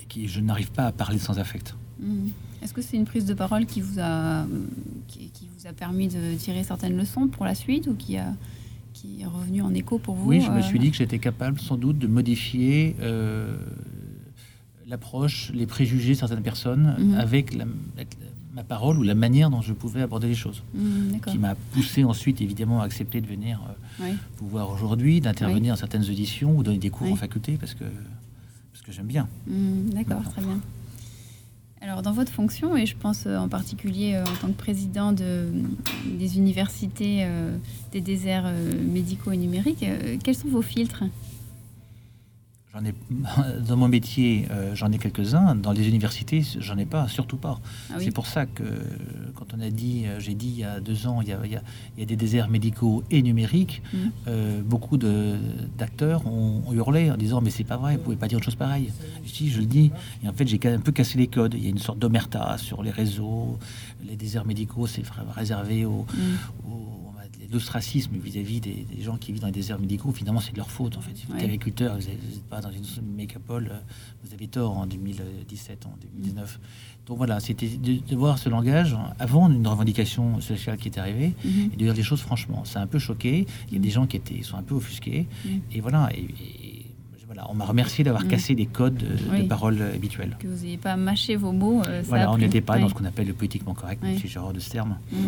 et 0.00 0.04
que 0.04 0.26
je 0.28 0.40
n'arrive 0.40 0.70
pas 0.70 0.86
à 0.86 0.92
parler 0.92 1.18
sans 1.18 1.38
affect. 1.38 1.74
Mm. 2.00 2.28
Est-ce 2.62 2.72
que 2.72 2.80
c'est 2.82 2.96
une 2.96 3.04
prise 3.04 3.24
de 3.26 3.34
parole 3.34 3.66
qui 3.66 3.80
vous 3.82 3.98
a 4.00 4.46
qui, 5.06 5.28
qui 5.34 5.48
vous 5.56 5.66
a 5.66 5.72
permis 5.72 6.08
de 6.08 6.34
tirer 6.36 6.64
certaines 6.64 6.96
leçons 6.96 7.28
pour 7.28 7.44
la 7.44 7.54
suite 7.54 7.86
ou 7.88 7.94
qui 7.94 8.16
a 8.16 8.34
qui 8.94 9.20
est 9.20 9.26
revenu 9.26 9.62
en 9.62 9.72
écho 9.74 9.98
pour 9.98 10.14
vous 10.16 10.28
Oui, 10.28 10.40
je 10.40 10.50
me 10.50 10.58
euh, 10.58 10.62
suis 10.62 10.78
dit 10.80 10.90
que 10.90 10.96
j'étais 10.96 11.20
capable 11.20 11.60
sans 11.60 11.76
doute 11.76 11.98
de 11.98 12.08
modifier 12.08 12.96
euh, 13.00 13.56
l'approche, 14.88 15.52
les 15.54 15.66
préjugés 15.66 16.14
de 16.14 16.18
certaines 16.18 16.42
personnes 16.42 17.14
avec, 17.18 17.54
la- 17.54 17.64
avec 17.96 18.08
la- 18.20 18.26
ma 18.58 18.64
parole 18.64 18.98
ou 18.98 19.04
la 19.04 19.14
manière 19.14 19.50
dont 19.50 19.62
je 19.62 19.72
pouvais 19.72 20.02
aborder 20.02 20.26
les 20.26 20.34
choses. 20.34 20.62
mm, 20.74 21.12
D'accord. 21.12 21.32
Qui 21.32 21.38
m'a 21.38 21.54
poussé 21.54 22.02
ensuite 22.02 22.40
évidemment 22.40 22.80
à 22.80 22.84
accepter 22.84 23.20
de 23.20 23.26
venir 23.26 23.60
euh, 24.00 24.04
Oui. 24.04 24.16
vous 24.38 24.48
voir 24.48 24.68
aujourd'hui, 24.70 25.20
d'intervenir 25.20 25.62
Oui. 25.62 25.68
dans 25.68 25.76
certaines 25.76 26.02
auditions 26.02 26.56
ou 26.56 26.64
donner 26.64 26.78
des 26.78 26.90
cours 26.90 27.06
Oui. 27.06 27.12
en 27.12 27.16
faculté 27.16 27.56
parce 27.56 27.74
que, 27.74 27.84
parce 28.72 28.82
que 28.84 28.90
j'aime 28.90 29.06
bien. 29.06 29.28
Mm, 29.46 29.90
D'accord, 29.94 30.22
très 30.32 30.42
bien. 30.42 30.58
Alors, 31.80 32.02
dans 32.02 32.10
votre 32.10 32.32
fonction, 32.32 32.76
et 32.76 32.86
je 32.86 32.96
pense 32.96 33.26
euh, 33.26 33.36
en 33.36 33.48
particulier 33.48 34.14
euh, 34.16 34.24
en 34.24 34.34
tant 34.40 34.48
que 34.48 34.58
président 34.58 35.12
de, 35.12 35.46
des 36.18 36.36
universités 36.36 37.18
euh, 37.20 37.56
des 37.92 38.00
déserts 38.00 38.46
euh, 38.46 38.82
médicaux 38.92 39.30
et 39.30 39.36
numériques, 39.36 39.84
euh, 39.84 40.16
quels 40.24 40.34
sont 40.34 40.48
vos 40.48 40.62
filtres? 40.62 41.04
J'en 42.74 42.84
ai 42.84 42.92
dans 43.66 43.76
mon 43.78 43.88
métier, 43.88 44.46
euh, 44.50 44.74
j'en 44.74 44.92
ai 44.92 44.98
quelques-uns. 44.98 45.54
Dans 45.54 45.72
les 45.72 45.88
universités, 45.88 46.42
j'en 46.60 46.76
ai 46.76 46.84
pas, 46.84 47.08
surtout 47.08 47.38
pas. 47.38 47.58
Ah 47.90 47.94
oui. 47.98 48.04
C'est 48.04 48.10
pour 48.10 48.26
ça 48.26 48.44
que 48.44 48.62
quand 49.34 49.46
on 49.56 49.60
a 49.60 49.70
dit, 49.70 50.04
euh, 50.06 50.20
j'ai 50.20 50.34
dit 50.34 50.48
il 50.48 50.58
y 50.58 50.64
a 50.64 50.78
deux 50.78 51.06
ans, 51.06 51.22
il 51.22 51.28
y 51.28 51.32
a, 51.32 51.38
il 51.44 51.50
y 51.52 51.56
a- 51.56 51.62
il 51.96 52.00
y 52.00 52.02
a 52.02 52.06
des 52.06 52.16
déserts 52.16 52.48
médicaux 52.48 53.02
et 53.10 53.22
numériques, 53.22 53.82
Mm. 53.92 53.96
euh, 54.28 54.62
beaucoup 54.62 54.98
d'acteurs 54.98 56.26
ont, 56.26 56.62
ont 56.66 56.72
hurlé 56.74 57.10
en 57.10 57.16
disant 57.16 57.40
mais 57.40 57.50
c'est 57.50 57.64
pas 57.64 57.78
vrai, 57.78 57.96
vous 57.96 58.02
pouvez 58.02 58.16
pas 58.16 58.28
dire 58.28 58.36
autre 58.36 58.44
chose 58.44 58.54
pareil. 58.56 58.92
Je 59.24 59.32
dis, 59.32 59.50
je 59.50 59.60
le 59.60 59.66
dis, 59.66 59.90
et 60.22 60.28
en 60.28 60.32
fait 60.34 60.46
j'ai 60.46 60.60
un 60.66 60.78
peu 60.80 60.92
cassé 60.92 61.16
les 61.16 61.26
codes. 61.28 61.54
Il 61.54 61.64
y 61.64 61.66
a 61.68 61.70
une 61.70 61.78
sorte 61.78 61.98
d'omerta 61.98 62.58
sur 62.58 62.82
les 62.82 62.90
réseaux. 62.90 63.58
Les 64.06 64.16
déserts 64.16 64.44
médicaux, 64.44 64.86
c'est 64.86 65.02
réservé 65.34 65.86
aux, 65.86 66.04
Mm. 66.12 66.70
au- 66.70 66.87
l'ostracisme 67.52 68.16
vis-à-vis 68.18 68.60
des, 68.60 68.86
des 68.94 69.02
gens 69.02 69.16
qui 69.16 69.32
vivent 69.32 69.40
dans 69.40 69.46
les 69.48 69.52
déserts 69.52 69.78
médicaux, 69.78 70.12
finalement, 70.12 70.40
c'est 70.40 70.52
de 70.52 70.56
leur 70.58 70.70
faute. 70.70 70.96
En 70.96 71.00
fait, 71.00 71.14
si 71.16 71.26
vous 71.26 71.32
êtes 71.32 71.38
Ouais. 71.38 71.44
agriculteur, 71.44 71.94
vous 71.98 72.06
n'êtes 72.06 72.42
pas 72.48 72.60
dans 72.60 72.70
une 72.70 72.84
mégapole, 73.16 73.70
euh, 73.72 73.78
vous 74.24 74.34
avez 74.34 74.48
tort 74.48 74.76
en 74.76 74.86
2017, 74.86 75.86
en 75.86 75.94
2019. 76.00 76.60
Donc 77.06 77.16
voilà, 77.16 77.40
c'était 77.40 77.68
de, 77.68 78.00
de 78.06 78.16
voir 78.16 78.38
ce 78.38 78.48
langage 78.50 78.94
avant 79.18 79.48
d'une 79.48 79.66
revendication 79.66 80.40
sociale 80.42 80.76
qui 80.76 80.88
est 80.88 80.98
arrivée 80.98 81.34
Mhm. 81.44 81.70
et 81.72 81.76
de 81.76 81.84
dire 81.84 81.94
les 81.94 82.02
choses 82.02 82.20
franchement. 82.20 82.64
Ça 82.66 82.80
a 82.80 82.82
un 82.82 82.86
peu 82.86 82.98
choqué. 82.98 83.46
Il 83.68 83.74
y 83.74 83.76
a 83.78 83.80
des 83.80 83.90
gens 83.90 84.06
qui 84.06 84.16
étaient, 84.18 84.42
sont 84.42 84.56
un 84.58 84.62
peu 84.62 84.74
offusqués. 84.74 85.26
Mm. 85.44 85.48
Et 85.72 85.80
voilà. 85.80 86.10
Et, 86.14 86.20
et 86.20 86.77
voilà, 87.28 87.46
on 87.50 87.54
m'a 87.54 87.66
remercié 87.66 88.04
d'avoir 88.04 88.24
Mm. 88.24 88.28
cassé 88.28 88.54
les 88.54 88.64
codes 88.64 88.96
de, 88.96 89.06
Oui. 89.30 89.42
de 89.42 89.48
parole 89.48 89.80
habituels. 89.94 90.34
Que 90.40 90.48
vous 90.48 90.64
n'ayez 90.64 90.78
pas 90.78 90.96
mâché 90.96 91.36
vos 91.36 91.52
mots. 91.52 91.82
euh, 91.86 92.02
ça 92.02 92.08
Voilà, 92.08 92.32
on 92.32 92.38
n'était 92.38 92.62
pas 92.62 92.78
dans 92.78 92.88
ce 92.88 92.94
qu'on 92.94 93.04
appelle 93.04 93.26
le 93.26 93.34
politiquement 93.34 93.74
correct, 93.74 94.02
même 94.02 94.16
si 94.18 94.28
j'ai 94.28 94.38
horreur 94.38 94.54
de 94.54 94.60
ce 94.60 94.70
terme. 94.70 94.96
Mm. 95.12 95.18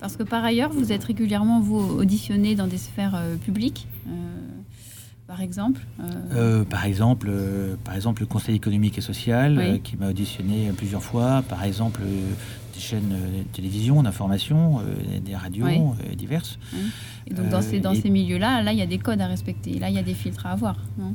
Parce 0.00 0.16
que 0.16 0.22
par 0.22 0.42
ailleurs, 0.42 0.70
vous 0.72 0.92
êtes 0.92 1.04
régulièrement 1.04 1.60
vous 1.60 1.76
auditionné 1.98 2.54
dans 2.54 2.66
des 2.66 2.78
sphères 2.78 3.14
euh, 3.16 3.36
publiques, 3.36 3.86
euh, 4.08 4.10
par 5.26 5.42
exemple. 5.42 5.82
euh, 6.00 6.04
Euh, 6.32 6.64
par 6.64 6.86
exemple, 6.86 7.26
euh, 7.28 7.76
par 7.84 7.94
exemple, 7.96 8.22
le 8.22 8.26
Conseil 8.26 8.56
économique 8.56 8.96
et 8.96 9.02
social 9.02 9.58
Oui. 9.58 9.64
euh, 9.64 9.78
qui 9.78 9.96
m'a 9.98 10.08
auditionné 10.08 10.70
euh, 10.70 10.72
plusieurs 10.72 11.02
fois. 11.02 11.42
Par 11.46 11.64
exemple, 11.64 12.00
euh, 12.02 12.32
des 12.76 12.82
chaînes 12.82 13.12
euh, 13.12 13.38
de 13.38 13.48
télévision, 13.52 14.02
d'information, 14.02 14.80
euh, 14.80 15.18
des 15.24 15.34
radios 15.34 15.64
Oui. 15.66 15.78
euh, 15.78 16.14
diverses. 16.14 16.58
et 17.26 17.32
donc 17.34 17.48
dans 17.48 17.62
ces, 17.62 17.80
dans 17.80 17.92
et- 17.92 18.00
ces 18.00 18.10
milieux-là, 18.10 18.62
là, 18.62 18.72
il 18.72 18.78
y 18.78 18.82
a 18.82 18.86
des 18.86 18.98
codes 18.98 19.20
à 19.20 19.26
respecter. 19.26 19.78
Là, 19.78 19.88
il 19.88 19.96
y 19.96 19.98
a 19.98 20.02
des 20.02 20.14
filtres 20.14 20.46
à 20.46 20.52
avoir. 20.52 20.76
Non? 20.98 21.14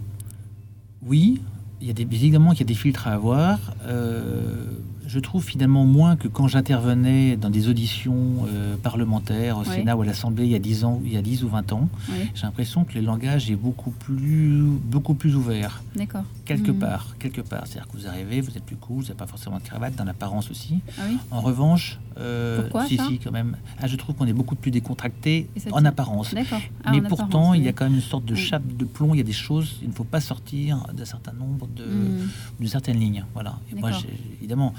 Oui, 1.04 1.42
il 1.80 1.88
y 1.88 1.90
a 1.90 1.94
des, 1.94 2.04
évidemment 2.04 2.52
qu'il 2.52 2.62
y 2.62 2.64
a 2.64 2.68
des 2.68 2.74
filtres 2.74 3.08
à 3.08 3.14
avoir. 3.14 3.60
Euh, 3.86 4.66
je 5.12 5.20
trouve 5.20 5.44
finalement 5.44 5.86
moins 5.86 6.16
que 6.16 6.30
quand 6.30 6.48
j'intervenais 6.48 7.36
dans 7.36 7.50
des 7.50 7.68
auditions 7.68 8.46
euh, 8.48 8.78
parlementaires 8.78 9.58
au 9.58 9.62
Oui. 9.62 9.76
Sénat 9.76 9.98
ou 9.98 10.04
à 10.04 10.06
l'Assemblée 10.06 10.46
il 10.46 10.52
y 10.52 10.56
a 10.56 10.60
10 10.60 10.86
ans, 10.86 11.02
il 11.04 11.12
y 11.12 11.18
a 11.18 11.22
10 11.22 11.44
ou 11.44 11.50
20 11.50 11.74
ans. 11.74 11.90
Oui, 12.10 12.30
J'ai 12.34 12.44
l'impression 12.44 12.86
que 12.86 12.94
le 12.96 13.02
langage 13.02 13.52
est 13.52 13.56
beaucoup 13.58 13.92
plus, 13.92 14.64
beaucoup 14.86 15.14
plus 15.14 15.36
ouvert. 15.36 15.84
d'accord. 15.96 16.24
Quelque 16.46 16.72
Mhm. 16.72 16.80
part, 16.80 17.16
quelque 17.20 17.42
part. 17.42 17.64
C'est-à-dire 17.68 17.88
que 17.92 17.98
vous 17.98 18.08
arrivez, 18.08 18.40
vous 18.42 18.56
êtes 18.58 18.64
plus 18.64 18.76
cool, 18.78 18.98
vous 18.98 19.04
n'avez 19.04 19.14
pas 19.16 19.28
forcément 19.28 19.58
de 19.58 19.64
cravate, 19.64 19.96
dans 19.96 20.04
l'apparence 20.06 20.50
aussi. 20.52 20.80
Ah 20.98 21.04
oui 21.10 21.18
En 21.30 21.42
revanche, 21.42 22.00
euh, 22.18 22.62
Pourquoi, 22.62 22.86
si, 22.88 22.98
ça 22.98 23.08
si, 23.08 23.20
quand 23.20 23.32
même. 23.32 23.58
Ah, 23.82 23.88
je 23.88 23.96
trouve 23.98 24.16
qu'on 24.16 24.26
est 24.28 24.34
beaucoup 24.34 24.56
plus 24.56 24.72
décontracté 24.72 25.50
en 25.72 25.84
apparence. 25.86 26.34
D'accord. 26.34 26.60
Ah, 26.84 26.92
Mais 26.92 27.02
pourtant, 27.02 27.26
apparence, 27.26 27.58
il 27.58 27.64
y 27.64 27.68
a 27.68 27.74
quand 27.74 27.86
même 27.86 27.96
une 27.96 28.02
sorte 28.02 28.26
de 28.26 28.36
chape 28.36 28.64
de 28.78 28.86
plomb. 28.86 29.14
Il 29.14 29.18
y 29.18 29.22
a 29.22 29.24
des 29.26 29.32
choses, 29.34 29.78
il 29.82 29.90
ne 29.90 29.94
faut 29.94 30.04
pas 30.04 30.22
sortir 30.22 30.86
d'un 30.94 31.06
certain 31.06 31.34
nombre 31.34 31.68
de, 31.76 31.84
Mm. 31.86 32.30
de 32.64 32.68
certaines 32.68 33.00
lignes. 33.00 33.26
Voilà. 33.34 33.58
Et 33.72 33.76
moi, 33.80 33.92
évidemment, 34.40 34.74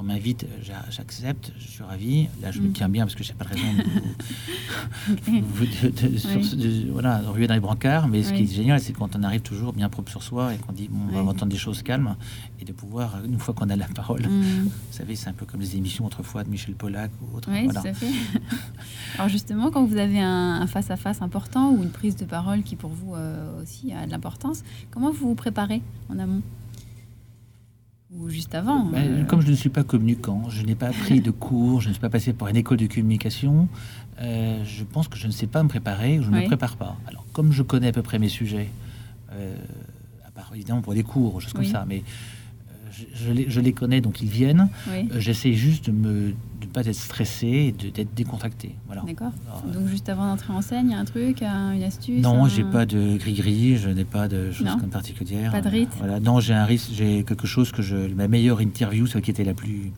on 0.00 0.04
m'invite, 0.04 0.46
j'a- 0.62 0.84
j'accepte, 0.90 1.52
je 1.58 1.66
suis 1.68 1.82
ravi. 1.82 2.28
Là, 2.40 2.50
je 2.50 2.60
me 2.60 2.68
Mm. 2.68 2.72
tiens 2.72 2.88
bien 2.88 3.04
parce 3.04 3.14
que 3.14 3.22
j'ai 3.22 3.34
pas 3.34 3.44
de 3.44 3.50
raison 3.50 3.66
de, 3.76 5.12
de- 5.92 6.08
de- 6.12 6.18
sur- 6.18 6.30
Oui. 6.36 6.56
de- 6.86 6.90
voilà, 6.90 7.18
ruer 7.18 7.46
dans 7.46 7.54
les 7.54 7.60
brancards. 7.60 8.08
Mais 8.08 8.22
ce 8.22 8.32
qui 8.32 8.42
est 8.44 8.46
génial, 8.54 8.80
c'est 8.80 8.92
quand 8.92 9.14
on 9.16 9.22
arrive 9.22 9.42
toujours 9.42 9.72
bien 9.72 9.88
propre 9.88 10.10
sur 10.10 10.22
soi 10.22 10.54
et 10.54 10.58
qu'on 10.58 10.72
dit, 10.72 10.88
bon, 10.90 11.00
on 11.10 11.12
va 11.14 11.22
Oui. 11.22 11.28
entendre 11.28 11.52
des 11.52 11.58
choses 11.58 11.82
calmes 11.82 12.16
et 12.60 12.64
de 12.64 12.72
pouvoir, 12.72 13.18
une 13.24 13.38
fois 13.38 13.52
qu'on 13.54 13.68
a 13.68 13.76
la 13.76 13.86
parole, 13.88 14.22
Mm. 14.22 14.64
vous 14.64 14.70
savez, 14.90 15.16
c'est 15.16 15.28
un 15.28 15.32
peu 15.34 15.44
comme 15.46 15.60
les 15.60 15.76
émissions 15.76 16.06
autrefois 16.06 16.44
de 16.44 16.48
Michel 16.50 16.74
Pollack 16.74 17.10
ou 17.22 17.36
autre. 17.36 17.48
Oui, 17.52 17.64
voilà. 17.64 17.82
tout 17.82 17.88
à 17.88 17.92
fait. 17.92 18.06
Alors 19.16 19.28
justement, 19.28 19.70
quand 19.70 19.84
vous 19.84 19.96
avez 19.96 20.20
un 20.20 20.50
un 20.60 20.66
face-à-face 20.66 21.22
important 21.22 21.70
ou 21.72 21.82
une 21.82 21.90
prise 21.90 22.16
de 22.16 22.24
parole 22.24 22.62
qui 22.62 22.74
pour 22.76 22.90
vous 22.90 23.14
euh, 23.14 23.62
aussi 23.62 23.92
a 23.92 24.06
de 24.06 24.10
l'importance, 24.10 24.62
comment 24.90 25.10
vous 25.10 25.28
vous 25.28 25.34
préparez 25.34 25.82
en 26.08 26.18
amont? 26.18 26.42
Ou 28.12 28.28
juste 28.28 28.54
avant 28.54 28.86
Ben, 28.86 28.98
euh, 29.20 29.24
Comme 29.24 29.40
je 29.40 29.50
ne 29.50 29.54
suis 29.56 29.68
pas 29.68 29.84
communicant, 29.84 30.48
je 30.50 30.62
n'ai 30.64 30.74
pas 30.74 30.90
pris 30.90 31.20
de 31.20 31.30
cours, 31.30 31.80
je 31.80 31.88
ne 31.88 31.92
suis 31.94 32.00
pas 32.00 32.10
passé 32.10 32.32
par 32.32 32.48
une 32.48 32.56
école 32.56 32.78
de 32.78 32.86
communication, 32.86 33.68
euh, 34.20 34.64
je 34.64 34.82
pense 34.84 35.06
que 35.06 35.16
je 35.16 35.26
ne 35.28 35.32
sais 35.32 35.46
pas 35.46 35.62
me 35.62 35.68
préparer 35.68 36.18
ou 36.18 36.22
je 36.22 36.30
ne 36.30 36.36
Oui. 36.36 36.42
me 36.42 36.46
prépare 36.48 36.76
pas. 36.76 36.96
Alors, 37.06 37.24
comme 37.32 37.52
je 37.52 37.62
connais 37.62 37.88
à 37.88 37.92
peu 37.92 38.02
près 38.02 38.18
mes 38.18 38.28
sujets, 38.28 38.68
euh, 39.32 39.54
à 40.26 40.30
part 40.32 40.50
évidemment 40.54 40.82
pour 40.82 40.94
des 40.94 41.04
cours, 41.04 41.36
ou 41.36 41.40
choses 41.40 41.52
comme 41.52 41.64
ça, 41.64 41.84
mais 41.88 42.02
je, 42.90 43.04
je 43.14 43.30
les, 43.32 43.48
je 43.48 43.60
les 43.60 43.72
connais, 43.72 44.00
donc 44.00 44.20
ils 44.20 44.28
viennent. 44.28 44.68
Oui, 44.90 45.08
J'essaie 45.18 45.52
juste 45.52 45.88
de 45.88 45.92
de 45.92 46.34
pas 46.72 46.86
être 46.86 46.94
stressé 46.94 47.46
et 47.46 47.90
d'être 47.90 48.14
décontracté. 48.14 48.74
Voilà. 48.86 49.02
d'accord. 49.06 49.32
Alors, 49.46 49.62
Donc 49.74 49.88
juste 49.88 50.08
avant 50.08 50.26
d'entrer 50.26 50.52
en 50.52 50.62
scène, 50.62 50.86
il 50.88 50.92
y 50.92 50.94
a 50.94 50.98
un 50.98 51.04
truc, 51.04 51.42
un- 51.42 51.72
une 51.72 51.82
astuce 51.82 52.22
Non, 52.22 52.44
un- 52.44 52.48
j'ai 52.48 52.64
pas 52.64 52.86
de 52.86 53.16
gris-gris, 53.16 53.76
je 53.76 53.88
n'ai 53.90 54.04
pas 54.04 54.28
de 54.28 54.50
choses 54.52 54.66
Non. 54.66 54.78
comme 54.78 54.90
particulières. 54.90 55.50
Pas 55.52 55.60
de 55.60 55.68
rite. 55.68 55.90
Voilà. 55.98 56.20
Non, 56.20 56.40
j'ai 56.40 56.54
un 56.54 56.64
risque, 56.64 56.90
j'ai 56.92 57.24
quelque 57.24 57.46
chose 57.46 57.72
que 57.72 57.82
je. 57.82 57.96
Ma 58.14 58.28
meilleure 58.28 58.60
interview, 58.60 59.06
celle 59.06 59.22
qui 59.22 59.30
était 59.30 59.44
la 59.44 59.54
plus. 59.54 59.92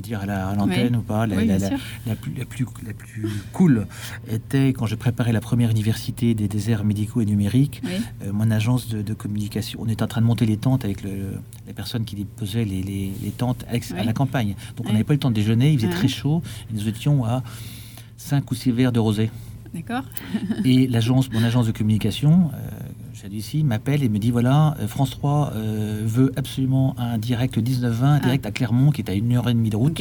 Dire 0.00 0.20
à 0.20 0.26
la- 0.26 0.48
à 0.48 0.54
l'antenne 0.54 0.96
ou 0.96 1.02
pas, 1.02 1.26
la, 1.26 1.36
Oui, 1.36 1.46
la- 1.46 1.56
bien 1.58 1.68
la- 1.70 1.76
sûr. 1.76 1.84
la 2.06 2.14
plus, 2.14 2.32
la, 2.34 2.44
plus, 2.44 2.66
la 2.86 2.92
plus 2.92 3.28
cool 3.52 3.86
était 4.30 4.68
quand 4.68 4.86
je 4.86 4.94
préparais 4.94 5.32
la 5.32 5.40
première 5.40 5.70
université 5.70 6.34
des 6.34 6.46
déserts 6.48 6.84
médicaux 6.84 7.20
et 7.20 7.26
numériques, 7.26 7.82
Oui, 7.84 7.90
euh, 8.22 8.32
mon 8.32 8.50
agence 8.50 8.88
de, 8.88 9.02
de 9.02 9.14
communication. 9.14 9.80
On 9.82 9.88
était 9.88 10.02
en 10.02 10.06
train 10.06 10.20
de 10.20 10.26
monter 10.26 10.46
les 10.46 10.56
tentes 10.56 10.84
avec 10.84 11.02
le, 11.02 11.40
les 11.66 11.72
personnes 11.72 12.04
qui 12.04 12.14
déposaient 12.16 12.64
les, 12.64 12.82
les- 12.82 13.12
les 13.22 13.30
tentes 13.30 13.64
à, 13.96 14.04
la 14.04 14.12
campagne. 14.12 14.54
Donc 14.76 14.86
on 14.88 14.92
n'avait 14.92 15.04
pas 15.04 15.14
eu 15.14 15.16
le 15.16 15.20
temps 15.20 15.30
de 15.30 15.34
déjeuner, 15.34 15.72
il 15.72 15.78
faisait 15.80 15.90
très 15.92 16.08
chaud, 16.08 16.42
et 16.70 16.74
nous 16.74 16.86
étions 16.88 17.24
à 17.24 17.42
5 18.16 18.50
ou 18.50 18.54
6 18.54 18.70
verres 18.72 18.92
de 18.92 19.00
rosé. 19.00 19.30
d'accord. 19.74 20.04
Et 20.64 20.86
l'agence, 20.86 21.30
mon 21.32 21.42
agence 21.42 21.66
de 21.66 21.72
communication, 21.72 22.50
euh, 22.54 22.70
ici, 23.30 23.64
m'appelle 23.64 24.02
et 24.02 24.08
me 24.08 24.18
dit 24.18 24.30
voilà, 24.30 24.76
euh, 24.80 24.88
France 24.88 25.10
3 25.10 25.52
euh, 25.54 26.02
veut 26.04 26.32
absolument 26.36 26.94
un 26.98 27.18
direct 27.18 27.58
19-20, 27.58 28.04
un 28.04 28.14
Ah. 28.16 28.20
direct 28.20 28.46
à 28.46 28.50
Clermont 28.50 28.90
qui 28.90 29.00
est 29.02 29.10
à 29.10 29.14
une 29.14 29.34
heure 29.36 29.48
et 29.48 29.54
demie 29.54 29.70
de 29.70 29.76
route. 29.76 30.00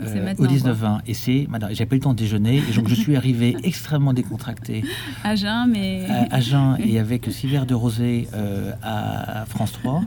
Euh, 0.00 0.34
au 0.38 0.46
19-20. 0.46 1.02
Et 1.06 1.14
c'est, 1.14 1.46
j'ai 1.70 1.86
pas 1.86 1.94
eu 1.94 1.98
le 1.98 2.02
temps 2.02 2.14
de 2.14 2.18
déjeuner, 2.18 2.60
et 2.68 2.72
donc 2.74 2.88
je 2.88 2.96
suis 2.96 3.14
arrivé 3.14 3.56
extrêmement 3.62 4.12
décontracté. 4.12 4.82
À 5.22 5.36
jeun, 5.36 5.70
mais. 5.70 6.06
À, 6.32 6.40
jeun, 6.40 6.76
et 6.84 6.98
avec 6.98 7.30
six 7.30 7.46
verres 7.46 7.66
de 7.66 7.74
rosé 7.74 8.26
euh, 8.34 8.72
à 8.82 9.44
France 9.46 9.70
3, 9.70 10.02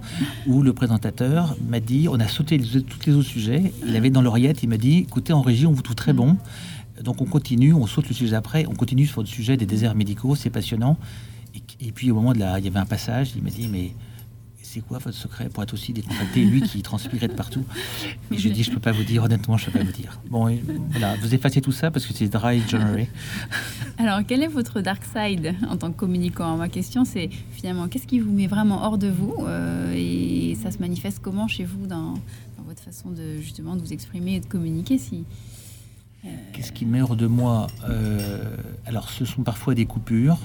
où 0.46 0.62
le 0.62 0.74
présentateur 0.74 1.56
m'a 1.70 1.80
dit 1.80 2.10
on 2.12 2.20
a 2.20 2.28
sauté 2.28 2.58
les, 2.58 2.82
tous 2.82 3.00
les 3.08 3.14
autres 3.14 3.30
sujets. 3.30 3.72
Il 3.88 3.96
avait 3.96 4.10
dans 4.10 4.22
l'oreillette, 4.22 4.62
il 4.62 4.68
m'a 4.68 4.78
dit 4.78 5.06
écoutez, 5.08 5.32
en 5.32 5.42
régie, 5.42 5.66
on 5.66 5.72
vous 5.72 5.82
trouve 5.82 5.96
très 5.96 6.14
bon. 6.14 6.36
Donc 7.02 7.22
on 7.22 7.26
continue, 7.26 7.74
on 7.74 7.88
saute 7.88 8.10
le 8.10 8.14
sujet 8.16 8.36
après, 8.36 8.66
on 8.66 8.74
continue 8.74 9.06
sur 9.06 9.22
le 9.22 9.28
sujet 9.28 9.56
des 9.56 9.66
déserts 9.66 9.96
médicaux, 9.96 10.36
c'est 10.36 10.50
passionnant. 10.50 10.98
Et, 11.80 11.92
puis 11.92 12.12
au 12.12 12.16
moment 12.16 12.34
de 12.34 12.40
la. 12.40 12.60
Il 12.60 12.66
y 12.66 12.68
avait 12.68 12.80
un 12.80 12.86
passage, 12.86 13.34
il 13.36 13.44
m'a 13.44 13.50
dit 13.50 13.68
mais 13.68 13.92
c'est 14.68 14.82
quoi 14.82 14.98
votre 14.98 15.18
secret 15.18 15.48
pour 15.48 15.64
être 15.64 15.74
aussi 15.74 15.94
décontracté 15.94 16.44
Lui 16.44 16.62
qui 16.62 16.82
transpirait 16.82 17.30
de 17.30 17.34
partout? 17.34 17.64
Et 18.32 18.38
je 18.38 18.50
dis, 18.50 18.64
je 18.64 18.72
peux 18.72 18.82
pas 18.82 18.92
vous 18.92 19.04
dire, 19.04 19.24
honnêtement, 19.24 19.56
je 19.56 19.66
peux 19.66 19.80
pas 19.80 19.84
vous 19.84 19.94
dire. 19.94 20.20
Bon, 20.30 20.54
voilà, 20.92 21.16
vous 21.22 21.34
effacez 21.34 21.62
tout 21.62 21.72
ça 21.72 21.90
parce 21.90 22.06
que 22.06 22.14
c'est 22.14 22.28
dry 22.28 22.62
January. 22.68 23.08
Alors, 23.98 24.20
quel 24.28 24.44
est 24.44 24.48
votre 24.48 24.82
dark 24.82 25.04
side 25.06 25.56
en 25.70 25.78
tant 25.78 25.92
que 25.92 25.98
communicant? 25.98 26.58
Ma 26.58 26.68
question, 26.68 27.06
c'est 27.06 27.30
finalement, 27.52 27.88
qu'est-ce 27.88 28.08
qui 28.08 28.20
vous 28.20 28.32
met 28.32 28.48
vraiment 28.48 28.84
hors 28.84 28.98
de 28.98 29.08
vous 29.08 29.36
euh, 29.40 29.94
Et 29.96 30.56
ça 30.62 30.70
se 30.70 30.80
manifeste 30.80 31.20
comment 31.22 31.48
chez 31.48 31.64
vous 31.64 31.88
dans, 31.88 32.14
dans, 32.14 32.64
votre 32.68 32.82
façon 32.82 33.12
de 33.12 33.40
justement 33.40 33.76
de 33.78 33.82
vous 33.82 33.94
exprimer 33.94 34.36
et 34.36 34.40
de 34.42 34.48
communiquer 34.48 34.98
si, 34.98 35.24
Qu'est-ce 36.52 36.72
qui 36.72 36.86
meurt 36.86 37.16
de 37.16 37.28
moi 37.28 37.68
euh, 37.88 38.56
Alors, 38.86 39.10
ce 39.10 39.24
sont 39.24 39.44
parfois 39.44 39.76
des 39.76 39.86
coupures 39.86 40.40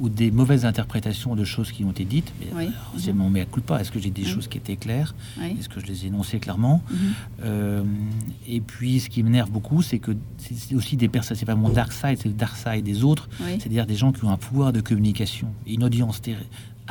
ou 0.00 0.08
des 0.08 0.30
mauvaises 0.30 0.64
interprétations 0.64 1.34
de 1.34 1.44
choses 1.44 1.72
qui 1.72 1.84
ont 1.84 1.90
été 1.90 2.04
dites. 2.04 2.32
Mais 2.40 2.68
C'est 2.96 3.12
mon 3.12 3.28
mea 3.28 3.44
culpa. 3.44 3.80
Est-ce 3.80 3.90
que 3.90 3.98
j'ai 3.98 4.10
des 4.10 4.24
choses 4.24 4.48
qui 4.48 4.58
étaient 4.58 4.76
claires? 4.76 5.14
Est-ce 5.42 5.68
que 5.68 5.80
je 5.80 5.86
les 5.86 6.04
ai 6.04 6.06
énoncées 6.08 6.38
clairement? 6.38 6.82
Mhm. 6.90 6.98
euh, 7.42 7.84
Et 8.46 8.60
puis, 8.60 9.00
ce 9.00 9.10
qui 9.10 9.22
m'énerve 9.22 9.50
beaucoup, 9.50 9.82
c'est 9.82 9.98
que 9.98 10.12
c'est 10.38 10.74
aussi 10.74 10.96
des 10.96 11.08
personnes. 11.08 11.36
C'est 11.36 11.44
pas 11.44 11.56
mon 11.56 11.68
dark 11.70 11.92
side, 11.92 12.18
c'est 12.22 12.28
le 12.28 12.34
dark 12.34 12.56
side 12.56 12.84
des 12.84 13.04
autres. 13.04 13.28
C'est-à-dire 13.40 13.86
des 13.86 13.96
gens 13.96 14.12
qui 14.12 14.24
ont 14.24 14.30
un 14.30 14.38
pouvoir 14.38 14.72
de 14.72 14.80
communication, 14.80 15.48
une 15.66 15.84
audience 15.84 16.20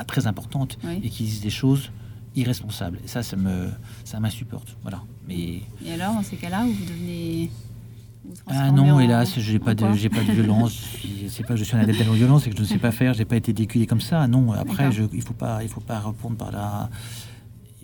très 0.07 0.27
importante 0.27 0.77
et 1.01 1.09
qui 1.09 1.23
disent 1.23 1.41
des 1.41 1.49
choses 1.49 1.89
irresponsables. 2.35 2.99
Et 3.03 3.07
ça, 3.07 3.23
ça 3.23 3.37
me, 3.37 3.69
ça 4.03 4.19
m'insupporte. 4.19 4.75
Voilà. 4.81 5.01
Mais 5.27 5.61
et 5.85 5.93
alors, 5.93 6.15
dans 6.15 6.23
ces 6.23 6.35
cas-là, 6.35 6.65
où 6.65 6.71
vous 6.71 6.85
devenez 6.85 7.49
ah 8.47 8.71
non, 8.71 8.99
hélas, 8.99 9.39
j'ai 9.39 9.59
pas 9.59 9.75
de, 9.75 9.85
j'ai 9.93 10.09
pas 10.09 10.23
de 10.23 10.31
violence. 10.31 10.81
c'est 11.29 11.43
pas 11.43 11.53
que 11.53 11.59
je 11.59 11.63
suis 11.63 11.75
un 11.75 11.79
adepte 11.79 11.99
de 11.99 12.05
la 12.05 12.11
violence, 12.11 12.43
c'est 12.43 12.49
que 12.49 12.57
je 12.57 12.61
ne 12.61 12.67
sais 12.67 12.77
pas 12.77 12.91
faire. 12.91 13.13
J'ai 13.13 13.25
pas 13.25 13.35
été 13.35 13.53
déculé 13.53 13.85
comme 13.85 14.01
ça. 14.01 14.27
Non, 14.27 14.51
après, 14.53 14.91
je, 14.91 15.03
il 15.13 15.21
faut 15.21 15.33
pas, 15.33 15.63
il 15.63 15.69
faut 15.69 15.81
pas 15.81 15.99
répondre 15.99 16.37
par 16.37 16.51
la, 16.51 16.89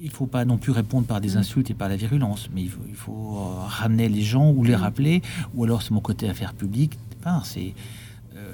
il 0.01 0.10
faut 0.10 0.25
pas 0.25 0.45
non 0.45 0.58
plus 0.58 0.71
répondre 0.71 1.06
par 1.06 1.21
des 1.21 1.36
mm. 1.36 1.38
insultes 1.38 1.69
et 1.69 1.73
par 1.73 1.89
la 1.89 1.95
virulence, 1.95 2.49
mais 2.54 2.63
il 2.63 2.69
faut, 2.69 2.82
il 2.88 2.95
faut 2.95 3.38
euh, 3.38 3.65
ramener 3.65 4.10
les 4.10 4.21
gens 4.21 4.51
ou 4.51 4.63
les 4.63 4.75
mm. 4.75 4.82
rappeler, 4.82 5.21
ou 5.54 5.63
alors 5.63 5.82
c'est 5.82 5.91
mon 5.91 6.01
côté 6.01 6.30
affaires 6.30 6.54
publiques. 6.54 6.97
C'est 7.43 7.75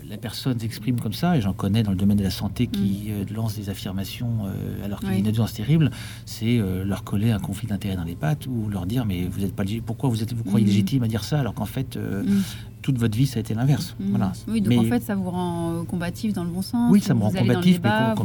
la 0.10 0.17
personne 0.17 0.60
s'exprime 0.60 1.00
comme 1.00 1.13
ça, 1.13 1.38
et 1.38 1.41
j'en 1.41 1.54
connais 1.54 1.84
dans 1.84 1.91
le 1.91 1.98
domaine 1.98 2.17
de 2.17 2.24
la 2.24 2.30
santé 2.30 2.67
qui 2.67 3.08
mm. 3.08 3.12
euh, 3.12 3.36
lance 3.36 3.56
des 3.56 3.70
affirmations 3.70 4.46
euh, 4.46 4.86
alors 4.86 5.00
qu'il 5.00 5.10
y 5.12 5.13
a 5.13 5.17
une 5.17 5.28
audience 5.28 5.54
terrible, 5.54 5.91
c'est 6.26 6.58
euh, 6.60 6.84
leur 6.84 7.04
coller 7.04 7.32
un 7.32 7.39
conflit 7.39 7.67
d'intérêt 7.67 7.96
dans 7.96 8.04
les 8.04 8.15
pattes 8.15 8.48
ou 8.48 8.70
leur 8.70 8.86
dire 8.86 9.06
mais 9.06 9.26
vous 9.26 9.43
êtes 9.43 9.54
pas 9.54 9.63
pourquoi 9.86 10.10
vous 10.10 10.24
êtes 10.24 10.34
vous 10.34 10.43
croyez 10.43 10.65
mm. 10.65 10.70
légitime 10.70 11.04
à 11.04 11.08
dire 11.08 11.24
ça 11.24 11.39
alors 11.39 11.54
qu'en 11.54 11.65
fait 11.65 11.98
mm. 11.98 12.41
toute 12.82 12.98
votre 12.98 13.17
vie 13.17 13.28
ça 13.28 13.38
a 13.38 13.41
été 13.41 13.54
l'inverse. 13.54 13.96
Voilà. 14.00 14.32
Oui, 14.48 14.62
donc 14.62 14.80
en 14.80 14.84
fait 14.84 15.04
ça 15.04 15.15
vous 15.15 15.30
rend 15.30 15.84
combatif 15.86 16.34
dans 16.34 16.43
le 16.43 16.50
bon 16.50 16.62
sens. 16.62 16.91
Oui, 16.91 17.02
ça 17.02 17.13
me 17.13 17.22
rend 17.22 17.32
combatif, 17.32 17.80
mais 17.84 17.89
en 17.89 18.15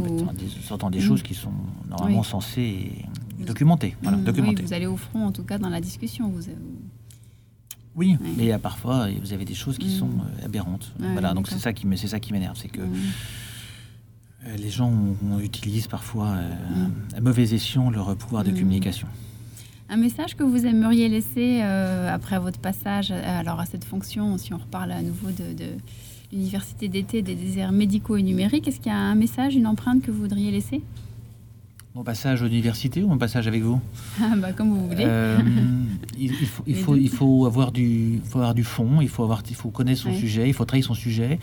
sortant 0.63 0.91
des 0.91 1.01
choses 1.01 1.23
qui 1.23 1.35
sont 1.35 1.53
normalement 1.89 2.23
censées 2.23 2.93
documenter. 3.45 3.97
Voilà, 4.03 4.19
documenter. 4.19 4.61
Oui, 4.61 4.67
vous 4.67 4.73
allez 4.73 4.87
au 4.87 4.97
front 4.97 5.27
en 5.27 5.33
tout 5.33 5.43
cas 5.43 5.59
dans 5.59 5.69
la 5.69 5.81
discussion. 5.81 6.29
Vous, 6.29 6.43
oui, 7.95 8.17
mais 8.39 8.57
parfois 8.59 9.09
vous 9.23 9.33
avez 9.33 9.45
des 9.45 9.55
choses 9.55 9.79
qui 9.79 9.89
mm. 9.89 9.99
sont 9.99 10.09
euh, 10.09 10.45
aberrantes. 10.45 10.93
voilà, 10.99 11.35
donc 11.35 11.49
c'est 11.49 11.59
ça 11.59 11.73
qui 11.73 11.87
c'est 11.97 12.09
ça 12.09 12.21
qui 12.21 12.33
m'énerve, 12.33 12.57
c'est 12.57 12.69
que 12.69 12.81
mm. 12.81 12.93
euh, 14.47 14.57
les 14.57 14.71
gens 14.71 14.93
utilisent 15.43 15.89
parfois 15.89 16.29
euh, 16.29 16.87
mm. 16.87 17.17
à 17.17 17.21
mauvais 17.21 17.55
escient 17.55 17.91
leur 17.91 18.17
pouvoir 18.17 18.45
de 18.45 18.51
communication. 18.51 19.09
Un 19.91 19.99
message 19.99 20.37
que 20.37 20.43
vous 20.43 20.65
aimeriez 20.65 21.09
laisser 21.11 21.61
après 21.61 22.39
votre 22.39 22.59
passage 22.59 23.11
alors 23.11 23.61
à 23.61 23.67
cette 23.67 23.85
fonction, 23.85 24.39
si 24.39 24.55
on 24.55 24.59
reparle 24.59 24.91
à 24.91 25.03
nouveau 25.03 25.29
de, 25.29 25.53
de 25.53 25.71
l'université 26.33 26.89
d'été 26.89 27.21
des 27.21 27.35
déserts 27.35 27.73
médicaux 27.73 28.17
et 28.17 28.23
numériques, 28.23 28.67
est-ce 28.67 28.79
qu'il 28.79 28.91
y 28.91 28.95
a 28.95 28.99
un 28.99 29.15
message, 29.15 29.55
une 29.55 29.67
empreinte 29.67 30.03
que 30.03 30.11
vous 30.11 30.23
voudriez 30.23 30.51
laisser? 30.51 30.81
Mon 31.95 32.05
passage 32.05 32.43
à 32.43 32.47
l'université 32.47 33.03
ou 33.03 33.09
mon 33.09 33.19
passage 33.19 33.47
avec 33.47 33.63
vous? 33.63 33.81
Ah, 34.21 34.35
bah, 34.37 34.53
Comme 34.53 34.71
vous 34.71 34.89
voulez. 34.89 35.05
Euh, 35.07 35.39
il, 36.19 36.33
faut, 36.33 36.63
il, 36.67 36.77
faut, 36.77 36.97
il, 36.97 37.11
faut, 37.11 37.47
avoir 37.47 37.71
du, 37.71 38.21
faut 38.25 38.39
avoir 38.39 38.55
du 38.55 38.65
fond, 38.65 39.01
il 39.01 39.09
faut, 39.09 39.23
avoir, 39.23 39.43
il 39.49 39.55
faut 39.55 39.71
connaître 39.71 40.01
son 40.01 40.15
sujet, 40.15 40.49
il 40.49 40.55
faut 40.55 40.65
travailler 40.65 40.85
son 40.85 40.95
sujet. 40.95 41.39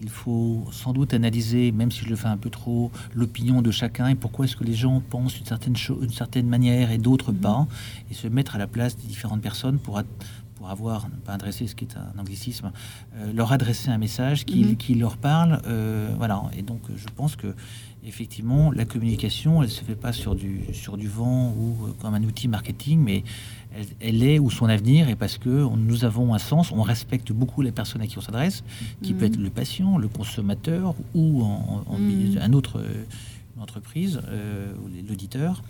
Il 0.00 0.08
faut 0.10 0.64
sans 0.70 0.92
doute 0.92 1.12
analyser, 1.12 1.72
même 1.72 1.90
si 1.90 2.04
je 2.04 2.08
le 2.08 2.14
fais 2.14 2.28
un 2.28 2.36
peu 2.36 2.50
trop, 2.50 2.92
l'opinion 3.14 3.62
de 3.62 3.72
chacun 3.72 4.06
et 4.06 4.14
pourquoi 4.14 4.44
est-ce 4.44 4.56
que 4.56 4.62
les 4.62 4.74
gens 4.74 5.02
pensent 5.10 5.34
d'une 5.34 5.46
certaine, 5.46 5.74
une 6.00 6.10
certaine 6.10 6.46
manière 6.46 6.92
et 6.92 6.98
d'autres 6.98 7.32
mhm. 7.32 7.38
pas, 7.38 7.66
et 8.08 8.14
se 8.14 8.28
mettre 8.28 8.54
à 8.54 8.58
la 8.58 8.68
place 8.68 8.96
des 8.96 9.08
différentes 9.08 9.40
personnes 9.40 9.78
pour, 9.78 10.00
pour 10.54 10.68
avoir, 10.68 11.08
pas 11.24 11.32
adresser 11.32 11.66
ce 11.66 11.74
qui 11.74 11.84
est 11.84 11.96
un 11.96 12.20
anglicisme, 12.20 12.70
euh, 13.16 13.32
leur 13.32 13.52
adresser 13.52 13.90
un 13.90 13.98
message 13.98 14.44
qui, 14.44 14.64
mhm. 14.64 14.76
qui 14.76 14.94
leur 14.94 15.16
parle. 15.16 15.60
Euh, 15.66 16.14
voilà. 16.16 16.42
Et 16.56 16.62
donc, 16.62 16.82
je 16.94 17.06
pense 17.16 17.34
que 17.34 17.54
effectivement, 18.04 18.72
la 18.72 18.84
communication, 18.84 19.62
elle 19.62 19.68
se 19.68 19.82
fait 19.82 19.94
pas 19.94 20.12
sur 20.12 20.34
du, 20.34 20.62
sur 20.72 20.96
du 20.96 21.08
vent 21.08 21.54
ou 21.56 21.86
euh, 21.86 21.92
comme 22.00 22.14
un 22.14 22.22
outil 22.22 22.48
marketing, 22.48 23.00
mais 23.00 23.24
elle, 24.00 24.22
est 24.22 24.38
où 24.38 24.50
son 24.50 24.66
avenir 24.66 25.08
est 25.08 25.16
parce 25.16 25.38
que 25.38 25.48
nous 25.76 26.04
avons 26.04 26.34
un 26.34 26.38
sens, 26.38 26.72
on 26.72 26.82
respecte 26.82 27.32
beaucoup 27.32 27.62
les 27.62 27.72
personnes 27.72 28.00
à 28.02 28.06
qui 28.06 28.18
on 28.18 28.22
s'adresse, 28.22 28.64
qui 29.02 29.12
peut 29.12 29.26
mhm. 29.26 29.32
être 29.32 29.40
le 29.40 29.50
patient, 29.50 29.98
le 29.98 30.08
consommateur 30.08 30.94
ou 31.14 31.42
en, 31.42 31.84
mhm. 31.98 32.38
un 32.40 32.52
autre 32.52 32.82
une 33.56 33.62
entreprise, 33.62 34.20
euh, 34.28 34.72
l'auditeur. 35.08 35.62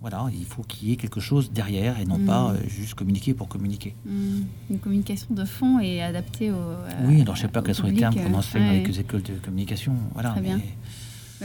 Voilà, 0.00 0.26
il 0.32 0.44
faut 0.44 0.62
qu'il 0.62 0.88
y 0.88 0.92
ait 0.92 0.96
quelque 0.96 1.18
chose 1.18 1.50
derrière 1.50 1.98
et 1.98 2.04
non 2.04 2.20
pas 2.20 2.52
mhm. 2.52 2.56
euh, 2.56 2.68
juste 2.68 2.94
communiquer 2.94 3.34
pour 3.34 3.48
communiquer. 3.48 3.96
Une 4.06 4.78
communication 4.78 5.34
de 5.34 5.44
fond 5.44 5.80
et 5.80 6.00
adaptée 6.02 6.52
au. 6.52 6.60
oui, 7.04 7.22
alors 7.22 7.34
je 7.34 7.42
ne 7.42 7.46
sais 7.48 7.52
pas 7.52 7.62
quels 7.62 7.74
sont 7.74 7.88
les 7.88 7.94
termes 7.94 8.14
qu'on 8.14 8.34
enseigne 8.34 8.82
dans 8.82 8.88
les 8.88 9.00
écoles 9.00 9.22
de 9.22 9.34
communication. 9.42 9.94
Voilà, 10.14 10.30
Très 10.30 10.40
bien. 10.40 10.60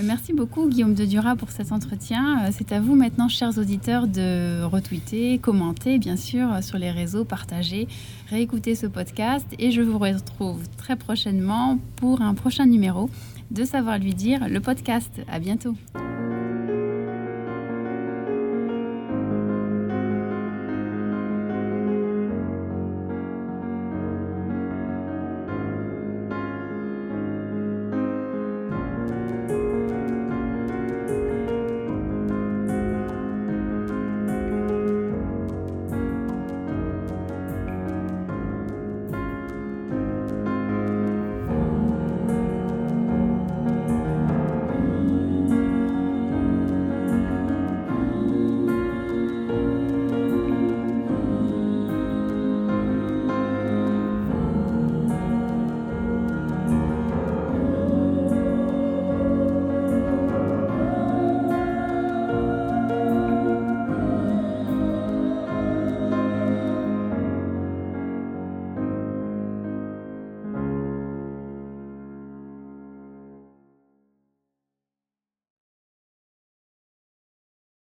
Merci 0.02 0.34
beaucoup 0.34 0.68
Guillaume 0.68 0.96
de 0.96 1.06
Dura 1.06 1.36
pour 1.36 1.52
cet 1.52 1.72
entretien. 1.72 2.46
Euh, 2.46 2.50
c'est 2.52 2.72
à 2.72 2.80
vous 2.80 2.96
maintenant, 2.96 3.30
chers 3.30 3.58
auditeurs, 3.58 4.08
de 4.08 4.64
retweeter, 4.64 5.38
commenter, 5.40 6.00
bien 6.00 6.18
sûr, 6.18 6.64
sur 6.64 6.78
les 6.78 6.92
réseaux, 6.92 7.26
partager, 7.26 7.88
réécouter 8.30 8.76
ce 8.76 8.88
podcast. 8.88 9.46
Et 9.60 9.72
je 9.72 9.82
vous 9.82 10.00
retrouve 10.00 10.62
très 10.78 10.96
prochainement 10.96 11.78
pour 11.98 12.22
un 12.22 12.34
prochain 12.34 12.66
numéro 12.66 13.10
de 13.52 13.64
Savoir 13.66 14.00
lui 14.00 14.16
dire, 14.16 14.48
le 14.48 14.60
podcast. 14.60 15.12
À 15.32 15.40
bientôt. 15.40 15.76